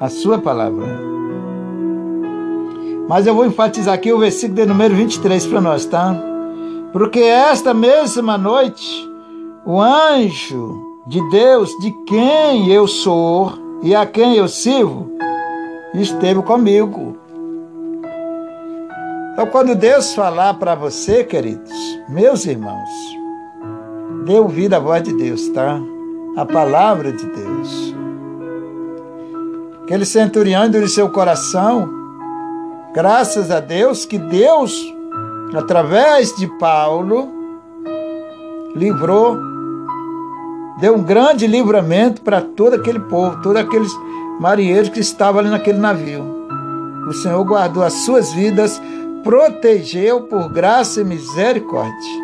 a 0.00 0.08
sua 0.08 0.38
palavra. 0.38 0.86
Mas 3.08 3.26
eu 3.26 3.34
vou 3.34 3.46
enfatizar 3.46 3.94
aqui 3.94 4.12
o 4.12 4.18
versículo 4.18 4.56
de 4.56 4.66
número 4.66 4.94
23 4.94 5.46
para 5.46 5.60
nós, 5.60 5.84
tá? 5.86 6.20
Porque 6.92 7.20
esta 7.20 7.72
mesma 7.72 8.36
noite, 8.36 9.08
o 9.64 9.80
anjo 9.80 10.82
de 11.06 11.20
Deus, 11.30 11.70
de 11.80 11.92
quem 12.06 12.68
eu 12.68 12.86
sou 12.86 13.69
e 13.82 13.94
a 13.94 14.04
quem 14.04 14.36
eu 14.36 14.48
sirvo, 14.48 15.10
esteve 15.94 16.42
comigo. 16.42 17.16
Então, 19.32 19.46
quando 19.46 19.74
Deus 19.74 20.14
falar 20.14 20.54
para 20.54 20.74
você, 20.74 21.24
queridos, 21.24 21.72
meus 22.08 22.44
irmãos, 22.44 22.90
dê 24.24 24.38
ouvido 24.38 24.74
à 24.74 24.78
voz 24.78 25.02
de 25.02 25.16
Deus, 25.16 25.48
tá? 25.48 25.80
A 26.36 26.44
palavra 26.44 27.10
de 27.10 27.24
Deus. 27.26 27.94
Aquele 29.84 30.04
centurião 30.04 30.66
endureceu 30.66 31.06
o 31.06 31.12
coração, 31.12 31.88
graças 32.94 33.50
a 33.50 33.60
Deus 33.60 34.04
que 34.04 34.18
Deus, 34.18 34.72
através 35.54 36.36
de 36.36 36.46
Paulo, 36.58 37.28
livrou, 38.76 39.36
deu 40.80 40.94
um 40.96 41.02
grande 41.02 41.46
livramento 41.46 42.22
para 42.22 42.40
todo 42.40 42.74
aquele 42.74 43.00
povo, 43.00 43.40
todos 43.42 43.60
aqueles 43.60 43.92
marinheiros 44.40 44.88
que 44.88 45.00
estavam 45.00 45.40
ali 45.40 45.50
naquele 45.50 45.78
navio. 45.78 46.24
O 47.06 47.12
Senhor 47.12 47.44
guardou 47.44 47.82
as 47.82 47.92
suas 47.92 48.32
vidas, 48.32 48.80
protegeu 49.22 50.22
por 50.22 50.48
graça 50.48 51.00
e 51.00 51.04
misericórdia. 51.04 52.20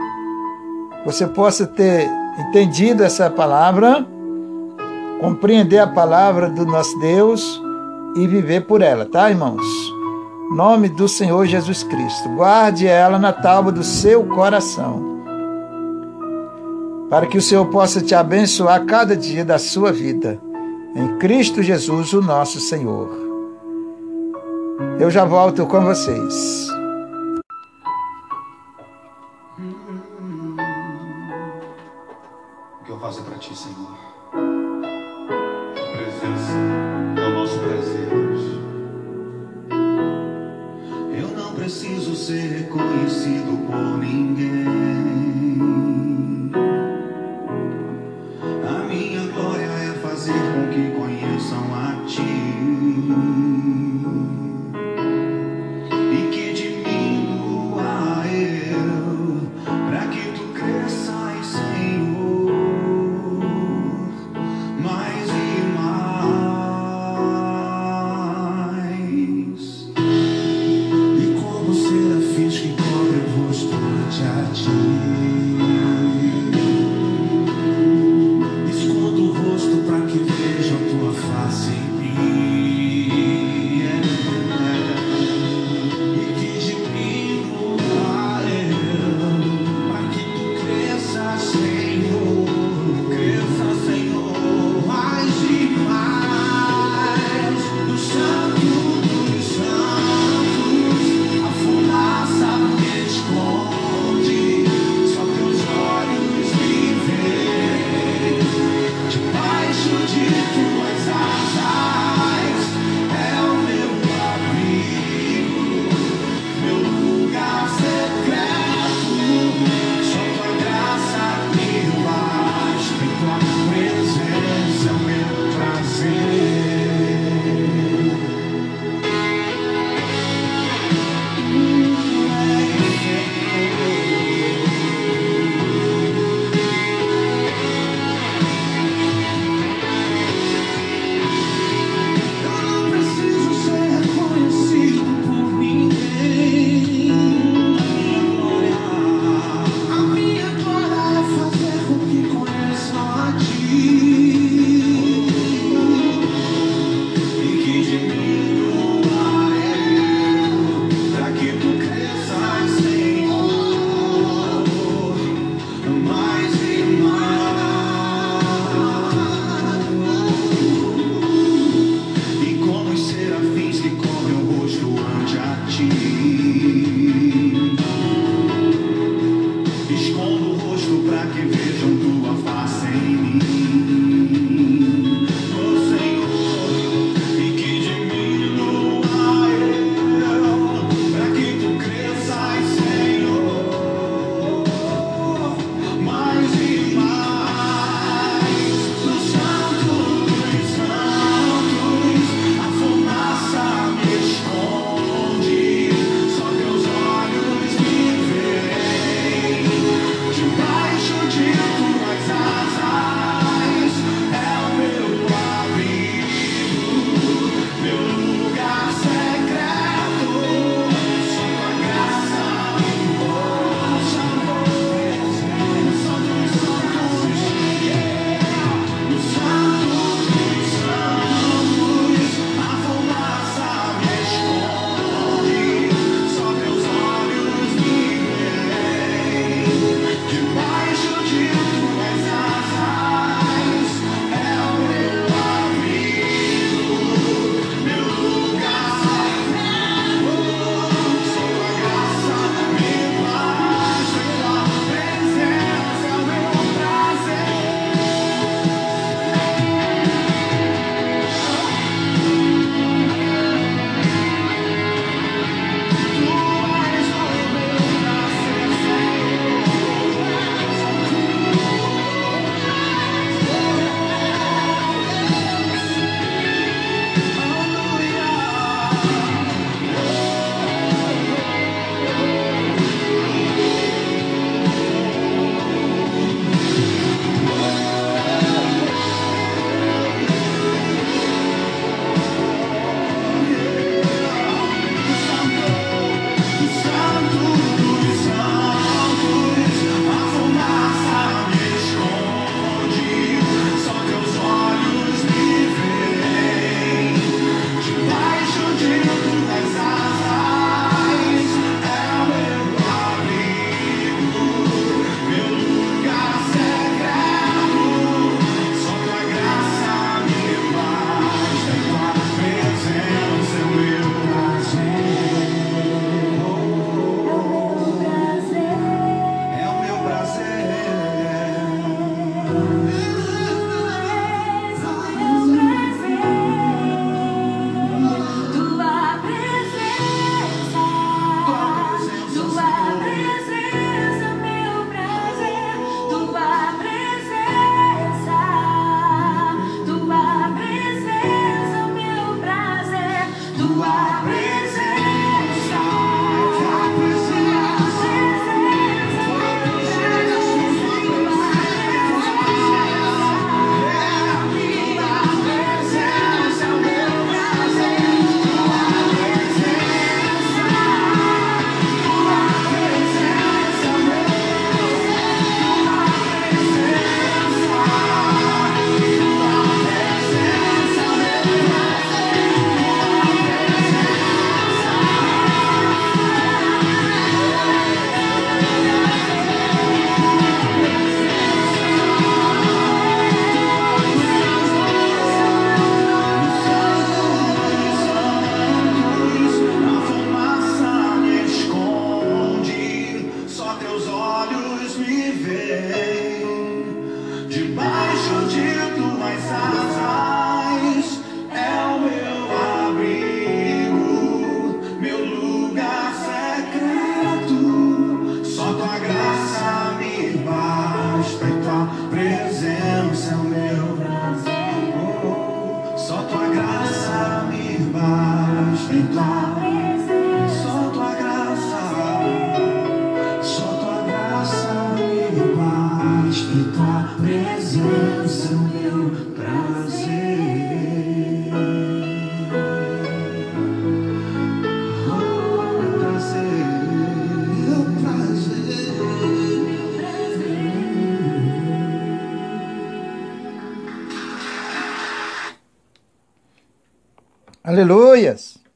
Você 1.04 1.26
possa 1.26 1.66
ter 1.66 2.08
entendido 2.38 3.04
essa 3.04 3.28
palavra, 3.28 4.06
compreender 5.20 5.78
a 5.78 5.86
palavra 5.86 6.48
do 6.48 6.64
nosso 6.64 6.98
Deus 6.98 7.60
e 8.16 8.26
viver 8.26 8.62
por 8.62 8.80
ela, 8.80 9.04
tá, 9.04 9.30
irmãos? 9.30 9.64
Nome 10.54 10.88
do 10.88 11.08
Senhor 11.08 11.44
Jesus 11.46 11.82
Cristo. 11.82 12.28
Guarde 12.30 12.86
ela 12.86 13.18
na 13.18 13.32
tábua 13.32 13.72
do 13.72 13.82
seu 13.82 14.24
coração. 14.24 15.15
Para 17.08 17.26
que 17.26 17.38
o 17.38 17.42
Senhor 17.42 17.66
possa 17.66 18.00
te 18.00 18.14
abençoar 18.14 18.84
cada 18.84 19.16
dia 19.16 19.44
da 19.44 19.58
sua 19.58 19.92
vida 19.92 20.40
em 20.96 21.18
Cristo 21.18 21.62
Jesus, 21.62 22.12
o 22.12 22.20
nosso 22.20 22.58
Senhor. 22.58 23.08
Eu 24.98 25.10
já 25.10 25.24
volto 25.24 25.66
com 25.66 25.80
vocês. 25.82 26.68
O 32.80 32.84
que 32.84 32.90
eu 32.90 32.98
faço 32.98 33.20
é 33.20 33.22
para 33.24 33.38
ti, 33.38 33.56
Senhor? 33.56 33.96
A 35.72 35.86
presença 35.96 36.52
é 37.16 37.28
o 37.28 37.34
nosso 37.34 37.58
prazer. 37.60 38.08
Eu 41.20 41.28
não 41.36 41.54
preciso 41.54 42.16
ser 42.16 42.64
reconhecido 42.64 43.66
por 43.66 43.98
ninguém. 43.98 44.55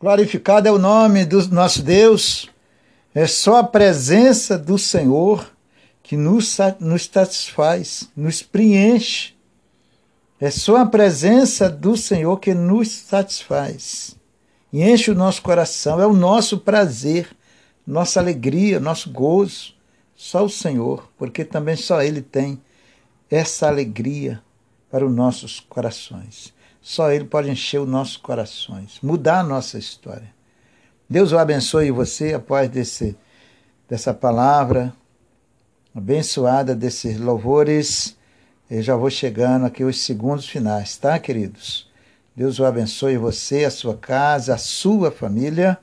Glorificado 0.01 0.67
é 0.67 0.73
o 0.73 0.79
nome 0.79 1.27
do 1.27 1.47
nosso 1.49 1.83
Deus. 1.83 2.49
É 3.15 3.27
só 3.27 3.59
a 3.59 3.65
presença 3.65 4.57
do 4.57 4.79
Senhor 4.79 5.53
que 6.03 6.17
nos, 6.17 6.57
nos 6.81 7.05
satisfaz, 7.05 8.09
nos 8.17 8.43
preenche. 8.43 9.35
É 10.41 10.51
só 10.51 10.79
a 10.79 10.87
presença 10.87 11.69
do 11.69 11.99
Senhor 11.99 12.39
que 12.41 12.55
nos 12.55 12.91
satisfaz 12.91 14.17
e 14.73 14.83
enche 14.83 15.11
o 15.11 15.15
nosso 15.15 15.43
coração. 15.43 16.01
É 16.01 16.07
o 16.07 16.15
nosso 16.15 16.57
prazer, 16.57 17.29
nossa 17.87 18.21
alegria, 18.21 18.81
nosso 18.81 19.11
gozo. 19.11 19.75
Só 20.17 20.47
o 20.47 20.49
Senhor, 20.49 21.11
porque 21.19 21.45
também 21.45 21.77
só 21.77 22.01
Ele 22.01 22.23
tem 22.23 22.59
essa 23.31 23.69
alegria 23.69 24.41
para 24.91 25.05
os 25.05 25.15
nossos 25.15 25.61
corações. 25.61 26.55
Só 26.91 27.13
Ele 27.13 27.25
pode 27.25 27.49
encher 27.49 27.79
os 27.79 27.89
nossos 27.89 28.17
corações, 28.17 28.99
mudar 29.01 29.39
a 29.39 29.45
nossa 29.45 29.79
história. 29.79 30.35
Deus 31.09 31.31
o 31.31 31.39
abençoe 31.39 31.93
você 31.93 32.35
após 32.35 32.69
desse, 32.69 33.17
dessa 33.89 34.13
palavra 34.13 34.93
abençoada, 35.95 36.75
desses 36.75 37.17
louvores. 37.17 38.17
Eu 38.69 38.83
já 38.83 38.97
vou 38.97 39.09
chegando 39.09 39.67
aqui 39.67 39.85
os 39.85 40.01
segundos 40.01 40.49
finais, 40.49 40.97
tá, 40.97 41.17
queridos? 41.21 41.89
Deus 42.35 42.59
o 42.59 42.65
abençoe 42.65 43.17
você, 43.17 43.65
a 43.65 43.71
sua 43.71 43.97
casa, 43.97 44.57
a 44.57 44.59
sua 44.59 45.13
família, 45.13 45.79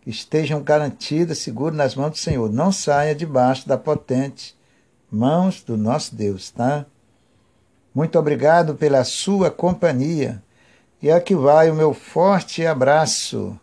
que 0.00 0.08
estejam 0.08 0.62
garantidas, 0.62 1.36
seguros 1.36 1.76
nas 1.76 1.94
mãos 1.94 2.12
do 2.12 2.16
Senhor. 2.16 2.50
Não 2.50 2.72
saia 2.72 3.14
debaixo 3.14 3.68
da 3.68 3.76
potente 3.76 4.56
mãos 5.12 5.62
do 5.62 5.76
nosso 5.76 6.14
Deus, 6.14 6.50
tá? 6.50 6.86
Muito 7.94 8.18
obrigado 8.18 8.74
pela 8.74 9.04
sua 9.04 9.50
companhia. 9.50 10.42
E 11.02 11.10
aqui 11.10 11.34
vai 11.34 11.70
o 11.70 11.74
meu 11.74 11.92
forte 11.92 12.64
abraço. 12.64 13.58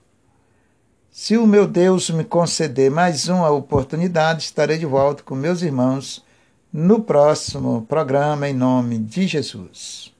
Se 1.11 1.35
o 1.35 1.47
meu 1.47 1.67
Deus 1.67 2.09
me 2.11 2.23
conceder 2.23 2.91
mais 2.91 3.27
uma 3.27 3.49
oportunidade, 3.49 4.43
estarei 4.43 4.77
de 4.77 4.85
volta 4.85 5.23
com 5.23 5.33
meus 5.35 5.61
irmãos 5.61 6.23
no 6.71 7.01
próximo 7.01 7.85
programa, 7.87 8.47
em 8.47 8.53
nome 8.53 8.99
de 8.99 9.27
Jesus. 9.27 10.12